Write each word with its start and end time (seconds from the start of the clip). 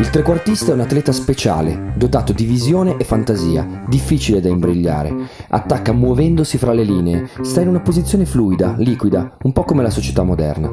Il 0.00 0.08
trequartista 0.08 0.70
è 0.70 0.74
un 0.74 0.80
atleta 0.80 1.12
speciale, 1.12 1.92
dotato 1.94 2.32
di 2.32 2.46
visione 2.46 2.96
e 2.96 3.04
fantasia, 3.04 3.84
difficile 3.86 4.40
da 4.40 4.48
imbrigliare. 4.48 5.14
Attacca 5.48 5.92
muovendosi 5.92 6.56
fra 6.56 6.72
le 6.72 6.84
linee, 6.84 7.28
sta 7.42 7.60
in 7.60 7.68
una 7.68 7.80
posizione 7.80 8.24
fluida, 8.24 8.76
liquida, 8.78 9.36
un 9.42 9.52
po' 9.52 9.64
come 9.64 9.82
la 9.82 9.90
società 9.90 10.22
moderna. 10.22 10.72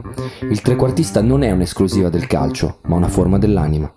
Il 0.49 0.61
trequartista 0.61 1.21
non 1.21 1.43
è 1.43 1.51
un'esclusiva 1.51 2.07
del 2.07 2.25
calcio, 2.25 2.79
ma 2.83 2.95
una 2.95 3.09
forma 3.09 3.37
dell'anima. 3.37 3.93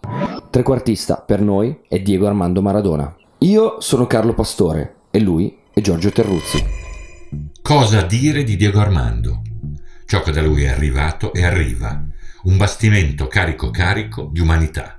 Trequartista, 0.50 1.22
per 1.24 1.40
noi, 1.40 1.78
è 1.86 2.00
Diego 2.00 2.26
Armando 2.26 2.60
Maradona. 2.60 3.14
Io 3.38 3.76
sono 3.78 4.08
Carlo 4.08 4.34
Pastore 4.34 4.96
e 5.12 5.20
lui 5.20 5.58
è 5.72 5.80
Giorgio 5.80 6.10
Terruzzi. 6.10 6.64
Cosa 7.62 8.02
dire 8.02 8.42
di 8.42 8.56
Diego 8.56 8.80
Armando? 8.80 9.42
Ciò 10.06 10.22
che 10.22 10.32
da 10.32 10.42
lui 10.42 10.64
è 10.64 10.70
arrivato 10.70 11.32
e 11.32 11.44
arriva, 11.44 12.04
un 12.42 12.56
bastimento 12.56 13.28
carico 13.28 13.70
carico 13.70 14.28
di 14.32 14.40
umanità. 14.40 14.96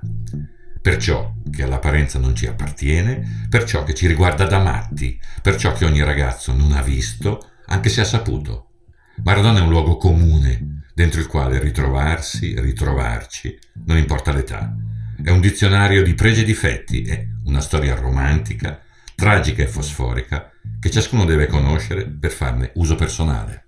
Per 0.82 0.96
ciò 0.96 1.32
che 1.48 1.62
all'apparenza 1.62 2.18
non 2.18 2.34
ci 2.34 2.48
appartiene, 2.48 3.46
per 3.48 3.62
ciò 3.62 3.84
che 3.84 3.94
ci 3.94 4.08
riguarda 4.08 4.46
da 4.46 4.58
matti, 4.58 5.16
per 5.40 5.54
ciò 5.54 5.72
che 5.74 5.84
ogni 5.84 6.02
ragazzo 6.02 6.52
non 6.52 6.72
ha 6.72 6.82
visto, 6.82 7.50
anche 7.66 7.88
se 7.88 8.00
ha 8.00 8.04
saputo. 8.04 8.70
Maradona 9.22 9.60
è 9.60 9.62
un 9.62 9.68
luogo 9.68 9.96
comune, 9.96 10.82
dentro 10.92 11.20
il 11.20 11.28
quale 11.28 11.60
ritrovarsi, 11.60 12.60
ritrovarci, 12.60 13.56
non 13.84 13.96
importa 13.96 14.32
l'età. 14.32 14.74
È 15.22 15.30
un 15.30 15.40
dizionario 15.40 16.02
di 16.02 16.14
pregi 16.14 16.40
e 16.40 16.44
difetti, 16.44 17.02
è 17.02 17.24
una 17.44 17.60
storia 17.60 17.94
romantica, 17.94 18.80
tragica 19.14 19.62
e 19.62 19.68
fosforica, 19.68 20.50
che 20.80 20.90
ciascuno 20.90 21.24
deve 21.24 21.46
conoscere 21.46 22.08
per 22.08 22.32
farne 22.32 22.72
uso 22.74 22.96
personale. 22.96 23.66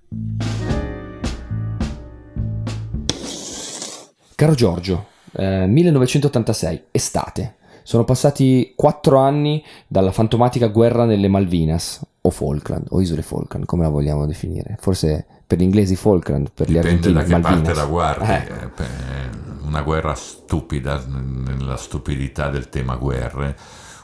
Caro 4.34 4.54
Giorgio, 4.54 5.10
eh, 5.37 5.66
1986, 5.66 6.85
estate. 6.90 7.54
Sono 7.82 8.04
passati 8.04 8.73
quattro 8.74 9.18
anni 9.18 9.63
dalla 9.87 10.10
fantomatica 10.13 10.68
guerra 10.68 11.04
nelle 11.04 11.29
Malvinas, 11.29 12.01
o 12.23 12.30
Falkland, 12.30 12.87
o 12.90 13.01
isole 13.02 13.21
Falkland, 13.23 13.66
come 13.66 13.82
la 13.82 13.90
vogliamo 13.90 14.24
definire. 14.27 14.79
Forse 14.80 15.27
per 15.46 15.59
gli 15.59 15.62
inglesi 15.62 15.95
Falkland, 15.95 16.51
per 16.55 16.66
Dipende 16.66 16.88
gli 16.88 16.93
argentini 16.95 17.15
da 17.15 17.23
che 17.23 17.30
Malvinas. 17.32 17.62
parte 17.62 17.74
la 17.74 17.87
guardi. 17.87 18.24
Eh. 18.30 18.62
eh, 18.65 18.68
per- 18.68 19.43
Una 19.66 19.82
guerra 19.82 20.15
stupida, 20.15 21.02
nella 21.07 21.77
stupidità 21.77 22.49
del 22.49 22.68
tema 22.68 22.96
guerre. 22.96 23.57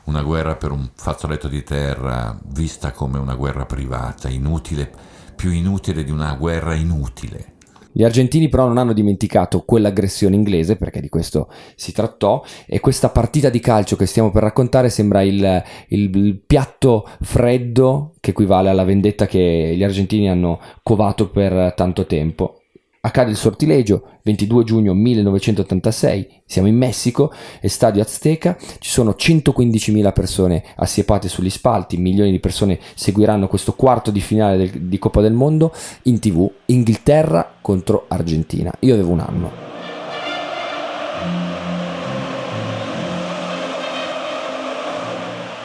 Una 0.04 0.22
guerra 0.22 0.56
per 0.56 0.72
un 0.72 0.90
fazzoletto 0.94 1.48
di 1.48 1.62
terra 1.62 2.36
vista 2.48 2.90
come 2.90 3.18
una 3.18 3.34
guerra 3.34 3.64
privata, 3.66 4.28
inutile, 4.28 4.90
più 5.36 5.52
inutile 5.52 6.02
di 6.02 6.10
una 6.10 6.34
guerra 6.34 6.74
inutile. 6.74 7.52
Gli 7.92 8.04
argentini 8.04 8.48
però 8.48 8.66
non 8.66 8.78
hanno 8.78 8.92
dimenticato 8.92 9.62
quell'aggressione 9.64 10.36
inglese, 10.36 10.76
perché 10.76 11.00
di 11.00 11.08
questo 11.08 11.48
si 11.74 11.92
trattò, 11.92 12.42
e 12.66 12.80
questa 12.80 13.10
partita 13.10 13.48
di 13.48 13.60
calcio 13.60 13.96
che 13.96 14.06
stiamo 14.06 14.30
per 14.30 14.42
raccontare 14.42 14.90
sembra 14.90 15.22
il, 15.22 15.62
il- 15.88 16.40
piatto 16.46 17.08
freddo 17.20 18.14
che 18.20 18.30
equivale 18.30 18.68
alla 18.68 18.84
vendetta 18.84 19.26
che 19.26 19.74
gli 19.76 19.82
argentini 19.82 20.28
hanno 20.28 20.60
covato 20.82 21.30
per 21.30 21.74
tanto 21.74 22.06
tempo. 22.06 22.59
Accade 23.02 23.30
il 23.30 23.38
sortilegio, 23.38 24.18
22 24.24 24.62
giugno 24.62 24.92
1986, 24.92 26.42
siamo 26.44 26.68
in 26.68 26.76
Messico, 26.76 27.32
è 27.58 27.66
stadio 27.66 28.02
Azteca, 28.02 28.58
ci 28.78 28.90
sono 28.90 29.14
115.000 29.18 30.12
persone 30.12 30.62
assiepate 30.76 31.26
sugli 31.26 31.48
spalti, 31.48 31.96
milioni 31.96 32.30
di 32.30 32.40
persone 32.40 32.78
seguiranno 32.94 33.48
questo 33.48 33.72
quarto 33.72 34.10
di 34.10 34.20
finale 34.20 34.58
del- 34.58 34.82
di 34.82 34.98
Coppa 34.98 35.22
del 35.22 35.32
Mondo 35.32 35.72
in 36.02 36.18
tv, 36.18 36.46
Inghilterra 36.66 37.54
contro 37.62 38.04
Argentina. 38.08 38.70
Io 38.80 38.92
avevo 38.92 39.12
un 39.12 39.20
anno. 39.20 39.50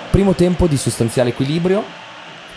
Primo 0.09 0.33
tempo 0.35 0.67
di 0.67 0.77
sostanziale 0.77 1.31
equilibrio, 1.31 1.83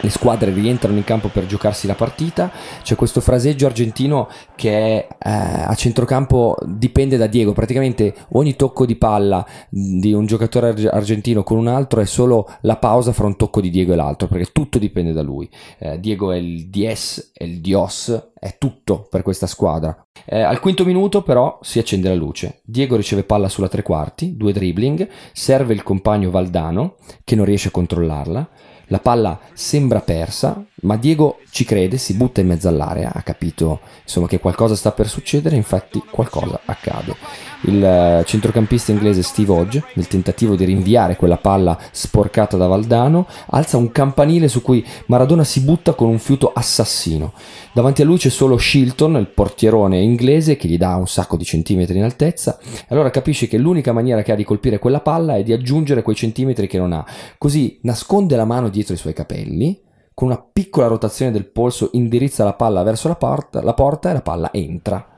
le 0.01 0.11
squadre 0.11 0.53
rientrano 0.53 0.97
in 0.97 1.05
campo 1.05 1.29
per 1.29 1.47
giocarsi 1.47 1.87
la 1.87 1.95
partita. 1.95 2.51
C'è 2.83 2.95
questo 2.95 3.21
fraseggio 3.21 3.67
argentino 3.67 4.29
che 4.55 4.97
eh, 4.97 5.07
a 5.19 5.75
centrocampo 5.75 6.57
dipende 6.65 7.17
da 7.17 7.27
Diego. 7.27 7.53
Praticamente 7.53 8.15
ogni 8.31 8.57
tocco 8.57 8.87
di 8.87 8.97
palla 8.97 9.47
di 9.69 10.13
un 10.13 10.27
giocatore 10.27 10.69
arg- 10.69 10.91
argentino 10.93 11.43
con 11.43 11.59
un 11.59 11.69
altro 11.69 12.01
è 12.01 12.07
solo 12.07 12.49
la 12.63 12.77
pausa 12.77 13.13
fra 13.13 13.27
un 13.27 13.37
tocco 13.37 13.61
di 13.61 13.71
Diego 13.71 13.93
e 13.93 13.97
l'altro, 13.97 14.29
perché 14.29 14.51
tutto 14.53 14.79
dipende 14.79 15.13
da 15.13 15.23
lui. 15.23 15.49
Eh, 15.79 15.99
Diego 15.99 16.33
è 16.33 16.37
il 16.37 16.69
dies, 16.69 17.31
è 17.33 17.45
il 17.45 17.61
dios, 17.61 18.31
è 18.39 18.57
tutto 18.59 19.07
per 19.11 19.23
questa 19.23 19.47
squadra. 19.47 19.97
Eh, 20.25 20.41
al 20.41 20.61
quinto 20.61 20.85
minuto 20.85 21.23
però 21.23 21.59
si 21.63 21.79
accende 21.79 22.09
la 22.09 22.15
luce. 22.15 22.61
Diego 22.65 22.97
riceve 22.97 23.25
palla 23.25 23.49
sulla 23.49 23.69
tre 23.69 23.83
quarti, 23.83 24.37
due 24.37 24.53
dribbling, 24.53 25.09
serve 25.33 25.75
il 25.75 25.83
compagno 25.83 26.31
Valdano 26.31 26.97
che 27.25 27.35
non 27.35 27.45
riesce 27.45 27.69
a 27.69 27.73
controllarla. 27.73 28.49
La 28.89 28.99
palla 28.99 29.39
sembra 29.53 30.01
persa, 30.01 30.65
ma 30.83 30.97
Diego 30.97 31.41
ci 31.51 31.65
crede, 31.65 31.99
si 31.99 32.15
butta 32.15 32.41
in 32.41 32.47
mezzo 32.47 32.69
all'area, 32.69 33.13
ha 33.13 33.23
capito 33.23 33.81
insomma, 34.03 34.27
che 34.27 34.39
qualcosa 34.39 34.77
sta 34.77 34.93
per 34.93 35.09
succedere, 35.09 35.57
infatti 35.57 36.03
qualcosa 36.11 36.61
accade. 36.65 37.15
Il 37.63 37.85
eh, 37.85 38.23
centrocampista 38.25 38.91
inglese 38.91 39.23
Steve 39.23 39.53
Hodge, 39.53 39.85
nel 39.95 40.07
tentativo 40.07 40.55
di 40.55 40.65
rinviare 40.65 41.17
quella 41.17 41.37
palla 41.37 41.79
sporcata 41.91 42.57
da 42.57 42.67
Valdano, 42.67 43.27
alza 43.49 43.77
un 43.77 43.93
campanile 43.93 44.49
su 44.49 44.63
cui 44.63 44.87
Maradona 45.07 45.45
si 45.45 45.61
butta 45.61 45.93
con 45.93 46.09
un 46.09 46.19
fiuto 46.19 46.53
assassino. 46.55 47.33
Davanti 47.79 48.03
a 48.03 48.05
lui 48.05 48.19
c'è 48.19 48.29
solo 48.29 48.59
Shilton, 48.59 49.19
il 49.19 49.29
portierone 49.29 50.01
inglese, 50.01 50.57
che 50.57 50.67
gli 50.67 50.77
dà 50.77 50.97
un 50.97 51.07
sacco 51.07 51.37
di 51.37 51.45
centimetri 51.45 51.97
in 51.97 52.03
altezza. 52.03 52.59
Allora 52.89 53.11
capisce 53.11 53.47
che 53.47 53.57
l'unica 53.57 53.93
maniera 53.93 54.23
che 54.23 54.33
ha 54.33 54.35
di 54.35 54.43
colpire 54.43 54.81
quella 54.81 54.99
palla 54.99 55.37
è 55.37 55.45
di 55.45 55.53
aggiungere 55.53 56.03
quei 56.03 56.17
centimetri 56.17 56.67
che 56.67 56.77
non 56.77 56.93
ha. 56.93 57.07
Così 57.39 57.79
nasconde 57.83 58.35
la 58.35 58.45
mano 58.45 58.69
dietro 58.69 58.95
i 58.95 58.97
suoi 58.97 59.13
capelli, 59.13 59.81
con 60.13 60.27
una 60.27 60.45
piccola 60.53 60.89
rotazione 60.89 61.31
del 61.31 61.47
polso 61.47 61.91
indirizza 61.93 62.43
la 62.43 62.55
palla 62.55 62.83
verso 62.83 63.07
la 63.07 63.15
porta, 63.15 63.63
la 63.63 63.75
porta 63.75 64.11
e 64.11 64.15
la 64.15 64.23
palla 64.23 64.53
entra. 64.53 65.11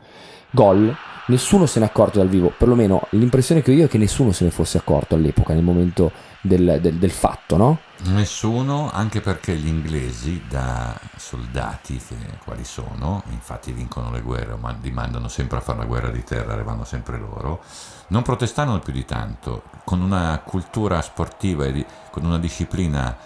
Gol. 0.50 0.94
Nessuno 1.28 1.64
se 1.64 1.78
ne 1.78 1.86
è 1.86 1.88
accorto 1.88 2.18
dal 2.18 2.28
vivo, 2.28 2.52
perlomeno 2.54 3.06
l'impressione 3.10 3.62
che 3.62 3.70
ho 3.70 3.74
io 3.74 3.84
è 3.86 3.88
che 3.88 3.98
nessuno 3.98 4.32
se 4.32 4.44
ne 4.44 4.50
fosse 4.50 4.76
accorto 4.76 5.14
all'epoca, 5.14 5.54
nel 5.54 5.62
momento 5.62 6.10
del, 6.40 6.78
del- 6.80 6.98
del 6.98 7.10
fatto, 7.10 7.56
no? 7.56 7.78
Nessuno, 8.02 8.90
anche 8.90 9.20
perché 9.20 9.54
gli 9.56 9.66
inglesi, 9.66 10.42
da 10.48 10.98
soldati 11.16 11.98
che, 11.98 12.16
quali 12.44 12.64
sono, 12.64 13.22
infatti 13.30 13.72
vincono 13.72 14.10
le 14.10 14.22
guerre, 14.22 14.56
ma 14.56 14.74
li 14.80 14.90
mandano 14.90 15.28
sempre 15.28 15.58
a 15.58 15.60
fare 15.60 15.78
la 15.78 15.84
guerra 15.84 16.08
di 16.10 16.24
terra, 16.24 16.54
arrivano 16.54 16.84
sempre 16.84 17.18
loro, 17.18 17.62
non 18.08 18.22
protestarono 18.22 18.78
più 18.80 18.92
di 18.92 19.04
tanto, 19.04 19.64
con 19.84 20.00
una 20.00 20.40
cultura 20.44 21.02
sportiva 21.02 21.66
e 21.66 21.72
di- 21.72 21.86
con 22.10 22.24
una 22.24 22.38
disciplina 22.38 23.16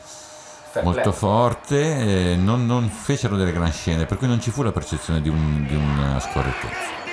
molto 0.82 1.12
forte, 1.12 2.32
eh, 2.32 2.36
non, 2.36 2.66
non 2.66 2.88
fecero 2.88 3.36
delle 3.36 3.52
gran 3.52 3.70
scene, 3.72 4.06
per 4.06 4.19
cui 4.19 4.26
non 4.26 4.41
ci 4.41 4.50
fu 4.50 4.62
la 4.62 4.72
percezione 4.72 5.20
di, 5.22 5.28
un, 5.28 5.64
di 5.66 5.75
una 5.76 6.19
scorrettezza. 6.19 7.03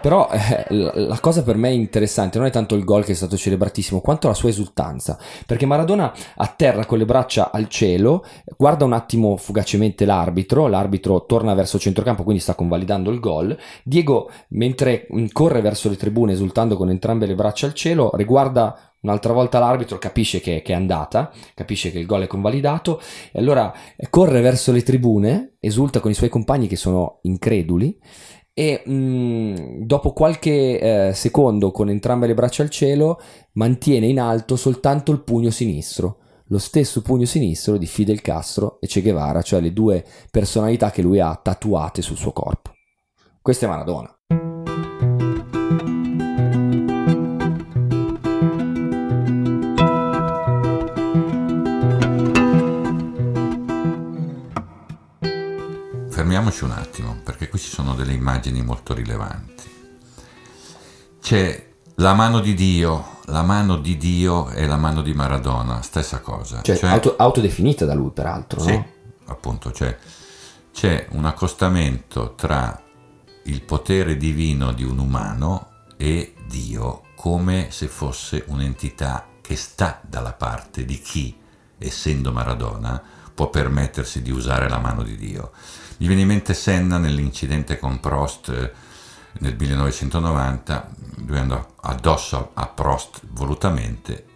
Però 0.00 0.28
eh, 0.30 0.64
la 0.94 1.18
cosa 1.18 1.42
per 1.42 1.56
me 1.56 1.72
interessante 1.72 2.38
non 2.38 2.46
è 2.46 2.50
tanto 2.50 2.76
il 2.76 2.84
gol 2.84 3.04
che 3.04 3.12
è 3.12 3.16
stato 3.16 3.36
celebratissimo, 3.36 4.00
quanto 4.00 4.28
la 4.28 4.34
sua 4.34 4.48
esultanza. 4.48 5.18
Perché 5.44 5.66
Maradona 5.66 6.12
atterra 6.36 6.86
con 6.86 6.98
le 6.98 7.04
braccia 7.04 7.50
al 7.50 7.68
cielo, 7.68 8.24
guarda 8.56 8.84
un 8.84 8.92
attimo 8.92 9.36
fugacemente 9.36 10.04
l'arbitro, 10.04 10.68
l'arbitro 10.68 11.26
torna 11.26 11.54
verso 11.54 11.78
centrocampo, 11.78 12.22
quindi 12.22 12.40
sta 12.40 12.54
convalidando 12.54 13.10
il 13.10 13.18
gol. 13.18 13.58
Diego, 13.82 14.30
mentre 14.50 15.08
mm, 15.12 15.26
corre 15.32 15.60
verso 15.60 15.88
le 15.88 15.96
tribune 15.96 16.32
esultando 16.32 16.76
con 16.76 16.90
entrambe 16.90 17.26
le 17.26 17.34
braccia 17.34 17.66
al 17.66 17.74
cielo, 17.74 18.10
riguarda 18.14 18.92
un'altra 19.00 19.32
volta 19.32 19.58
l'arbitro, 19.58 19.98
capisce 19.98 20.40
che, 20.40 20.62
che 20.62 20.72
è 20.72 20.76
andata, 20.76 21.32
capisce 21.54 21.90
che 21.90 21.98
il 21.98 22.06
gol 22.06 22.22
è 22.22 22.26
convalidato, 22.26 23.00
e 23.32 23.38
allora 23.38 23.72
corre 24.10 24.40
verso 24.40 24.72
le 24.72 24.82
tribune, 24.82 25.56
esulta 25.60 26.00
con 26.00 26.10
i 26.10 26.14
suoi 26.14 26.28
compagni 26.28 26.66
che 26.68 26.76
sono 26.76 27.18
increduli 27.22 27.98
e 28.58 28.82
mh, 28.84 29.84
dopo 29.84 30.12
qualche 30.12 31.10
eh, 31.10 31.14
secondo 31.14 31.70
con 31.70 31.90
entrambe 31.90 32.26
le 32.26 32.34
braccia 32.34 32.64
al 32.64 32.70
cielo 32.70 33.20
mantiene 33.52 34.08
in 34.08 34.18
alto 34.18 34.56
soltanto 34.56 35.12
il 35.12 35.22
pugno 35.22 35.50
sinistro, 35.50 36.18
lo 36.46 36.58
stesso 36.58 37.00
pugno 37.00 37.24
sinistro 37.24 37.76
di 37.76 37.86
Fidel 37.86 38.20
Castro 38.20 38.80
e 38.80 38.88
Che 38.88 39.00
Guevara, 39.00 39.42
cioè 39.42 39.60
le 39.60 39.72
due 39.72 40.04
personalità 40.32 40.90
che 40.90 41.02
lui 41.02 41.20
ha 41.20 41.38
tatuate 41.40 42.02
sul 42.02 42.16
suo 42.16 42.32
corpo. 42.32 42.72
Questo 43.40 43.66
è 43.66 43.68
Maradona. 43.68 44.17
Fermiamoci 56.50 56.64
un 56.64 56.70
attimo, 56.70 57.20
perché 57.22 57.48
qui 57.48 57.58
ci 57.58 57.68
sono 57.68 57.94
delle 57.94 58.12
immagini 58.12 58.62
molto 58.62 58.94
rilevanti. 58.94 59.64
C'è 61.20 61.66
la 61.96 62.14
mano 62.14 62.40
di 62.40 62.54
Dio, 62.54 63.18
la 63.26 63.42
mano 63.42 63.76
di 63.76 63.96
Dio 63.96 64.48
e 64.50 64.66
la 64.66 64.76
mano 64.76 65.02
di 65.02 65.12
Maradona, 65.12 65.82
stessa 65.82 66.20
cosa. 66.20 66.62
Cioè, 66.62 66.78
auto- 66.86 67.16
autodefinita 67.16 67.84
da 67.84 67.94
lui, 67.94 68.10
peraltro, 68.10 68.60
Sì, 68.60 68.72
no? 68.72 68.86
appunto, 69.26 69.70
c'è, 69.70 69.96
c'è 70.72 71.06
un 71.10 71.26
accostamento 71.26 72.34
tra 72.34 72.80
il 73.44 73.62
potere 73.62 74.16
divino 74.16 74.72
di 74.72 74.84
un 74.84 74.98
umano 74.98 75.68
e 75.96 76.34
Dio 76.46 77.02
come 77.14 77.68
se 77.70 77.88
fosse 77.88 78.44
un'entità 78.46 79.26
che 79.40 79.56
sta 79.56 80.00
dalla 80.02 80.32
parte 80.32 80.84
di 80.84 80.98
chi, 81.00 81.36
essendo 81.76 82.32
Maradona, 82.32 83.02
può 83.34 83.50
permettersi 83.50 84.22
di 84.22 84.30
usare 84.30 84.68
la 84.68 84.78
mano 84.78 85.02
di 85.02 85.16
Dio. 85.16 85.52
Mi 85.98 86.06
viene 86.06 86.22
in 86.22 86.28
mente 86.28 86.54
Senna 86.54 86.96
nell'incidente 86.98 87.76
con 87.76 87.98
Prost 87.98 88.50
eh, 88.50 88.72
nel 89.40 89.56
1990, 89.56 90.90
lui 91.26 91.38
andò 91.38 91.74
addosso 91.82 92.52
a 92.54 92.66
Prost 92.68 93.20
volutamente, 93.30 94.26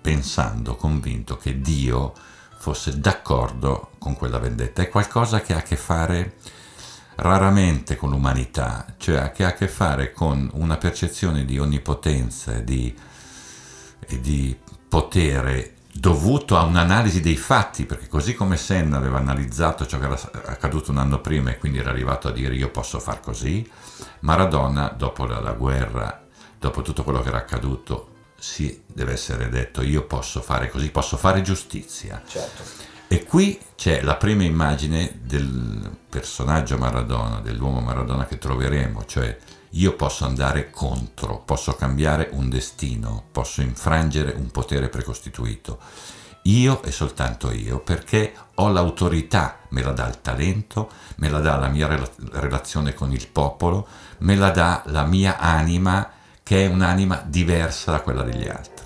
pensando, 0.00 0.76
convinto 0.76 1.38
che 1.38 1.60
Dio 1.60 2.12
fosse 2.58 2.98
d'accordo 3.00 3.92
con 3.98 4.14
quella 4.14 4.38
vendetta. 4.38 4.82
È 4.82 4.90
qualcosa 4.90 5.40
che 5.40 5.54
ha 5.54 5.58
a 5.58 5.62
che 5.62 5.76
fare 5.76 6.36
raramente 7.16 7.96
con 7.96 8.10
l'umanità, 8.10 8.84
cioè 8.98 9.32
che 9.32 9.44
ha 9.44 9.48
a 9.48 9.54
che 9.54 9.68
fare 9.68 10.12
con 10.12 10.50
una 10.52 10.76
percezione 10.76 11.46
di 11.46 11.58
onnipotenza 11.58 12.60
di, 12.60 12.94
e 14.00 14.20
di 14.20 14.54
potere 14.86 15.75
dovuto 15.98 16.56
a 16.56 16.62
un'analisi 16.62 17.20
dei 17.20 17.36
fatti, 17.36 17.86
perché 17.86 18.06
così 18.08 18.34
come 18.34 18.56
Senna 18.56 18.96
aveva 18.96 19.18
analizzato 19.18 19.86
ciò 19.86 19.98
che 19.98 20.04
era 20.04 20.20
accaduto 20.46 20.90
un 20.90 20.98
anno 20.98 21.20
prima 21.20 21.50
e 21.50 21.58
quindi 21.58 21.78
era 21.78 21.90
arrivato 21.90 22.28
a 22.28 22.32
dire 22.32 22.54
io 22.54 22.68
posso 22.68 22.98
far 22.98 23.20
così, 23.20 23.68
Maradona 24.20 24.88
dopo 24.88 25.24
la, 25.24 25.40
la 25.40 25.52
guerra, 25.52 26.22
dopo 26.58 26.82
tutto 26.82 27.02
quello 27.02 27.22
che 27.22 27.28
era 27.28 27.38
accaduto, 27.38 28.14
si 28.38 28.82
deve 28.86 29.12
essere 29.12 29.48
detto 29.48 29.82
io 29.82 30.04
posso 30.04 30.42
fare 30.42 30.70
così, 30.70 30.90
posso 30.90 31.16
fare 31.16 31.40
giustizia. 31.42 32.22
Certo. 32.26 32.84
E 33.08 33.24
qui 33.24 33.58
c'è 33.76 34.02
la 34.02 34.16
prima 34.16 34.42
immagine 34.42 35.20
del 35.22 35.96
personaggio 36.08 36.76
Maradona, 36.76 37.40
dell'uomo 37.40 37.80
Maradona 37.80 38.26
che 38.26 38.36
troveremo, 38.36 39.04
cioè 39.06 39.36
io 39.70 39.94
posso 39.94 40.24
andare 40.24 40.70
contro, 40.70 41.42
posso 41.44 41.74
cambiare 41.74 42.28
un 42.32 42.48
destino, 42.48 43.24
posso 43.30 43.60
infrangere 43.60 44.32
un 44.36 44.50
potere 44.50 44.88
precostituito. 44.88 45.78
Io 46.42 46.82
e 46.82 46.92
soltanto 46.92 47.50
io, 47.50 47.80
perché 47.80 48.32
ho 48.54 48.68
l'autorità, 48.70 49.58
me 49.70 49.82
la 49.82 49.90
dà 49.90 50.06
il 50.06 50.20
talento, 50.20 50.88
me 51.16 51.28
la 51.28 51.40
dà 51.40 51.56
la 51.56 51.68
mia 51.68 51.88
relazione 52.32 52.94
con 52.94 53.12
il 53.12 53.26
popolo, 53.28 53.86
me 54.18 54.36
la 54.36 54.50
dà 54.50 54.82
la 54.86 55.04
mia 55.04 55.38
anima, 55.38 56.10
che 56.42 56.64
è 56.64 56.68
un'anima 56.68 57.22
diversa 57.26 57.90
da 57.90 58.00
quella 58.00 58.22
degli 58.22 58.48
altri. 58.48 58.84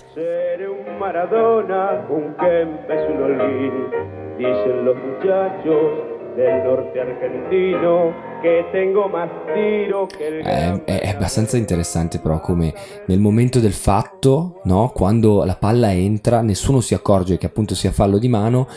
Maradona, 1.01 2.05
un 2.09 2.35
Kempes, 2.37 3.09
un 3.09 3.23
Olguín, 3.23 3.89
dicen 4.37 4.85
los 4.85 4.95
muchachos 4.95 6.20
del 6.35 6.61
norte 6.63 6.99
argentino 6.99 8.13
che 8.41 8.65
tengo 8.71 9.07
más 9.07 9.29
tiro 9.53 10.05
che 10.07 10.25
il 10.25 10.43
è, 10.43 10.83
è, 10.83 11.09
abbastanza 11.09 11.57
interessante 11.57 12.19
però 12.19 12.39
come 12.39 12.73
nel 13.07 13.19
momento 13.19 13.59
del 13.59 13.73
fatto, 13.73 14.61
no? 14.63 14.91
quando 14.93 15.43
la 15.43 15.55
palla 15.55 15.91
entra, 15.91 16.41
nessuno 16.41 16.81
si 16.81 16.93
accorge 16.93 17.37
che 17.37 17.45
appunto 17.45 17.75
sia 17.75 17.91
fallo 17.91 18.17
di 18.17 18.27
mano, 18.27 18.67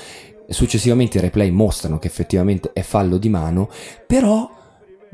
successivamente 0.46 1.18
i 1.18 1.20
replay 1.20 1.50
mostrano 1.50 1.98
che 1.98 2.08
effettivamente 2.08 2.70
è 2.72 2.82
fallo 2.82 3.16
di 3.16 3.28
mano, 3.28 3.68
però 4.06 4.48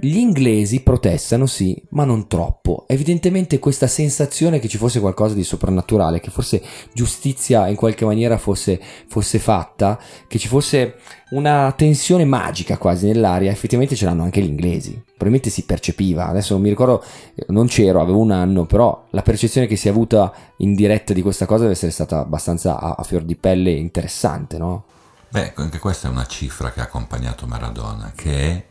gli 0.02 0.17
inglesi 0.17 0.81
protestano, 0.81 1.44
sì, 1.44 1.81
ma 1.91 2.05
non 2.05 2.26
troppo. 2.26 2.85
Evidentemente 2.88 3.58
questa 3.58 3.87
sensazione 3.87 4.58
che 4.58 4.67
ci 4.67 4.79
fosse 4.79 4.99
qualcosa 4.99 5.35
di 5.35 5.44
soprannaturale, 5.44 6.20
che 6.20 6.31
forse 6.31 6.62
giustizia 6.94 7.69
in 7.69 7.76
qualche 7.76 8.06
maniera 8.06 8.38
fosse, 8.38 8.81
fosse 9.08 9.38
fatta, 9.38 10.00
che 10.26 10.38
ci 10.38 10.49
fosse 10.49 10.94
una 11.31 11.73
tensione 11.76 12.25
magica 12.25 12.79
quasi 12.79 13.06
nell'aria, 13.06 13.50
effettivamente 13.50 13.94
ce 13.94 14.06
l'hanno 14.06 14.23
anche 14.23 14.41
gli 14.41 14.49
inglesi. 14.49 14.93
Probabilmente 14.93 15.50
si 15.50 15.64
percepiva, 15.64 16.29
adesso 16.29 16.55
non 16.55 16.62
mi 16.62 16.70
ricordo, 16.70 17.05
non 17.49 17.67
c'ero, 17.67 18.00
avevo 18.00 18.20
un 18.20 18.31
anno, 18.31 18.64
però 18.64 19.05
la 19.11 19.23
percezione 19.23 19.67
che 19.67 19.76
si 19.76 19.88
è 19.88 19.91
avuta 19.91 20.32
in 20.58 20.75
diretta 20.75 21.12
di 21.12 21.20
questa 21.20 21.44
cosa 21.44 21.61
deve 21.61 21.73
essere 21.73 21.93
stata 21.93 22.20
abbastanza 22.20 22.81
a, 22.81 22.94
a 22.97 23.02
fior 23.02 23.23
di 23.23 23.37
pelle 23.37 23.70
interessante, 23.73 24.56
no? 24.56 24.85
Beh, 25.29 25.52
anche 25.56 25.79
questa 25.79 26.08
è 26.08 26.11
una 26.11 26.26
cifra 26.26 26.73
che 26.73 26.81
ha 26.81 26.85
accompagnato 26.85 27.47
Maradona, 27.47 28.12
che 28.17 28.32
è 28.32 28.64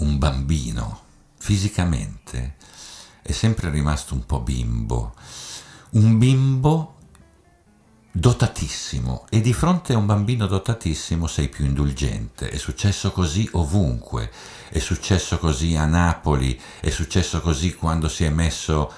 un 0.00 0.18
bambino, 0.18 1.00
fisicamente, 1.38 2.56
è 3.22 3.32
sempre 3.32 3.70
rimasto 3.70 4.14
un 4.14 4.26
po' 4.26 4.40
bimbo. 4.40 5.14
Un 5.90 6.18
bimbo 6.18 6.96
dotatissimo 8.12 9.26
e 9.30 9.40
di 9.40 9.52
fronte 9.52 9.92
a 9.92 9.96
un 9.96 10.04
bambino 10.04 10.46
dotatissimo 10.46 11.26
sei 11.26 11.48
più 11.48 11.64
indulgente. 11.64 12.50
È 12.50 12.56
successo 12.56 13.12
così 13.12 13.48
ovunque, 13.52 14.30
è 14.68 14.78
successo 14.78 15.38
così 15.38 15.76
a 15.76 15.84
Napoli, 15.86 16.58
è 16.80 16.90
successo 16.90 17.40
così 17.40 17.74
quando 17.74 18.08
si 18.08 18.24
è 18.24 18.30
messo 18.30 18.92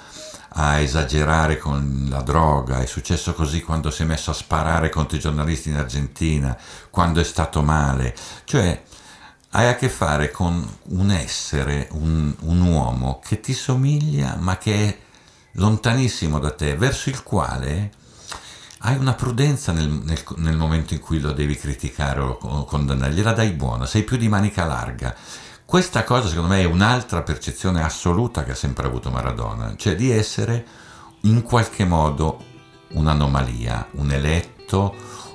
a 0.55 0.78
esagerare 0.81 1.56
con 1.56 2.06
la 2.10 2.20
droga, 2.20 2.81
è 2.81 2.87
successo 2.87 3.32
così 3.32 3.62
quando 3.62 3.90
si 3.90 4.02
è 4.02 4.05
messo 4.05 4.31
a 4.31 4.34
sparare 4.34 4.90
contro 4.90 5.16
i 5.16 5.20
giornalisti 5.20 5.70
in 5.70 5.76
Argentina, 5.76 6.58
quando 6.90 7.20
è 7.20 7.25
stato 7.25 7.62
male. 7.62 8.14
Cioè 8.44 8.82
hai 9.54 9.69
a 9.69 9.75
che 9.75 9.88
fare 9.88 10.31
con 10.31 10.66
un 10.90 11.10
essere, 11.10 11.88
un, 11.93 12.34
un, 12.40 12.60
uomo 12.62 13.20
che 13.22 13.40
ti 13.40 13.52
somiglia 13.52 14.37
ma 14.38 14.56
che 14.56 14.88
è 14.88 14.99
lontanissimo 15.52 16.38
da 16.38 16.52
te, 16.52 16.75
verso 16.76 17.10
il 17.10 17.22
quale 17.22 17.93
hai 18.84 18.96
una 18.96 19.12
prudenza 19.12 19.72
nel, 19.72 19.88
nel, 19.88 20.22
nel 20.37 20.56
momento 20.56 20.94
in 20.94 21.00
cui 21.00 21.20
lo 21.20 21.32
devi 21.32 21.56
criticare 21.56 22.20
o 22.20 22.64
condannare, 22.64 23.12
gliela 23.12 23.32
dai 23.32 23.50
buona, 23.50 23.87
sei 23.87 24.02
più 24.02 24.16
di 24.16 24.28
manica 24.28 24.64
larga. 24.64 25.14
Questa 25.64 26.02
cosa 26.02 26.28
secondo 26.28 26.55
me 26.55 26.62
è 26.62 26.64
un'altra 26.64 27.22
percezione 27.22 27.82
assoluta 27.82 28.44
che 28.44 28.52
ha 28.52 28.56
sempre 28.56 28.87
avuto 28.87 29.10
Maradona, 29.10 29.75
cioè 29.76 29.94
di 29.94 30.10
essere 30.10 30.66
in 31.22 31.43
qualche 31.43 31.84
modo 31.84 32.43
un'anomalia, 32.93 33.88
un 33.93 34.10
eletto, 34.10 34.94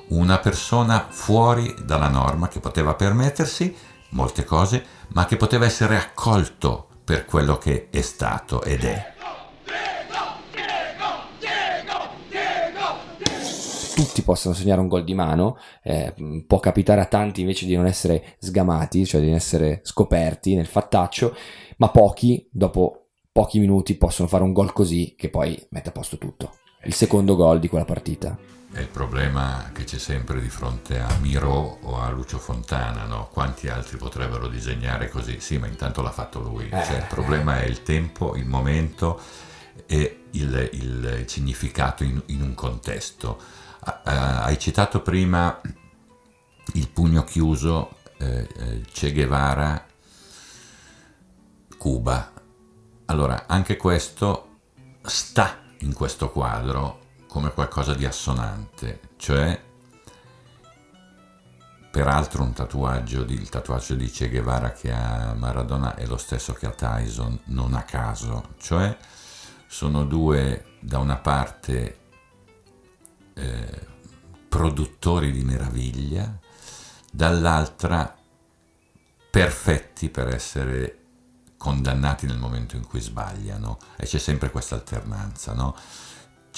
una 0.10 0.38
persona 0.40 1.08
fuori 1.10 1.74
dalla 1.84 2.08
norma 2.08 2.48
che 2.48 2.60
poteva 2.60 2.96
permettersi 2.96 3.76
molte 4.10 4.44
cose, 4.44 4.84
ma 5.10 5.26
che 5.26 5.38
poteva 5.38 5.66
essere 5.66 5.98
accolto 5.98 6.88
per 7.04 7.26
quello 7.26 7.58
che 7.58 7.90
è 7.90 8.02
stato 8.02 8.62
ed 8.64 8.84
è. 8.84 9.16
tutti 13.98 14.22
possono 14.22 14.54
segnare 14.54 14.80
un 14.80 14.88
gol 14.88 15.04
di 15.04 15.16
mano, 15.16 15.58
eh, 15.82 16.14
può 16.46 16.60
capitare 16.60 17.02
a 17.02 17.06
tanti 17.06 17.42
invece 17.42 17.66
di 17.66 17.76
non 17.76 17.88
essere 17.88 18.36
sgamati, 18.38 19.06
cioè 19.08 19.22
di 19.22 19.26
non 19.26 19.36
essere 19.36 19.80
scoperti 19.82 20.54
nel 20.54 20.68
fattaccio, 20.68 21.36
ma 21.78 21.90
pochi 21.90 22.48
dopo 22.52 23.08
pochi 23.32 23.60
minuti 23.60 23.96
possono 23.96 24.28
fare 24.28 24.44
un 24.44 24.54
gol 24.54 24.72
così 24.74 25.16
che 25.18 25.30
poi 25.30 25.60
mette 25.70 25.90
a 25.90 25.92
posto 25.92 26.18
tutto. 26.18 26.58
Il 26.84 26.94
secondo 26.94 27.36
gol 27.36 27.60
di 27.60 27.68
quella 27.68 27.86
partita 27.86 28.38
è 28.72 28.80
il 28.80 28.88
problema 28.88 29.72
che 29.74 29.86
c'è 29.86 29.98
sempre 29.98 30.42
di 30.42 30.50
fronte 30.50 31.00
a 31.00 31.18
Miro 31.20 31.80
o 31.82 32.02
a 32.02 32.10
Lucio 32.10 32.38
Fontana, 32.38 33.06
no? 33.06 33.30
quanti 33.32 33.70
altri 33.70 33.98
potrebbero 33.98 34.48
disegnare 34.48 35.10
così? 35.10 35.40
Sì, 35.40 35.58
ma 35.58 35.68
intanto 35.68 36.02
l'ha 36.02 36.12
fatto 36.12 36.42
lui, 36.42 36.70
cioè, 36.70 36.98
il 36.98 37.08
problema 37.08 37.60
è 37.60 37.66
il 37.66 37.84
tempo, 37.84 38.36
il 38.36 38.46
momento 38.46 39.20
e 39.86 40.26
il, 40.32 40.70
il 40.74 41.24
significato 41.28 42.04
in, 42.04 42.22
in, 42.28 42.42
un 42.42 42.54
contesto. 42.56 43.42
Uh, 43.86 44.02
hai 44.04 44.60
citato 44.60 45.02
prima 45.02 45.60
il 46.74 46.90
pugno 46.90 47.24
chiuso, 47.24 47.96
eh, 48.18 48.48
eh, 48.58 48.82
Che 48.92 49.14
Guevara, 49.14 49.86
Cuba. 51.78 52.34
Allora, 53.06 53.46
anche 53.48 53.78
questo 53.78 54.58
sta 55.02 55.62
in 55.80 55.94
questo 55.94 56.30
quadro 56.32 57.06
come 57.28 57.52
qualcosa 57.52 57.94
di 57.94 58.06
assonante, 58.06 59.02
cioè 59.18 59.62
peraltro 61.92 62.44
un 62.44 62.54
tatuaggio, 62.54 63.22
il 63.22 63.50
tatuaggio 63.50 63.96
di 63.96 64.10
Che 64.10 64.30
Guevara 64.30 64.72
che 64.72 64.92
ha 64.92 65.34
Maradona 65.34 65.96
è 65.96 66.06
lo 66.06 66.18
stesso 66.18 66.54
che 66.54 66.66
ha 66.68 66.72
Tyson, 66.72 67.40
non 67.46 67.74
a 67.74 67.84
caso, 67.84 68.54
cioè 68.58 68.96
sono 69.68 70.06
due 70.06 70.76
da 70.80 71.00
una 71.00 71.18
parte 71.18 72.00
eh, 73.34 73.88
produttori 74.48 75.32
di 75.32 75.44
meraviglia, 75.44 76.38
dall'altra 77.12 78.16
perfetti 79.30 80.10
per 80.10 80.28
essere 80.30 81.00
condannati 81.58 82.28
nel 82.28 82.38
momento 82.38 82.76
in 82.76 82.86
cui 82.86 83.02
sbagliano 83.02 83.80
e 83.98 84.06
c'è 84.06 84.20
sempre 84.20 84.52
questa 84.52 84.76
alternanza, 84.76 85.54
no? 85.54 85.76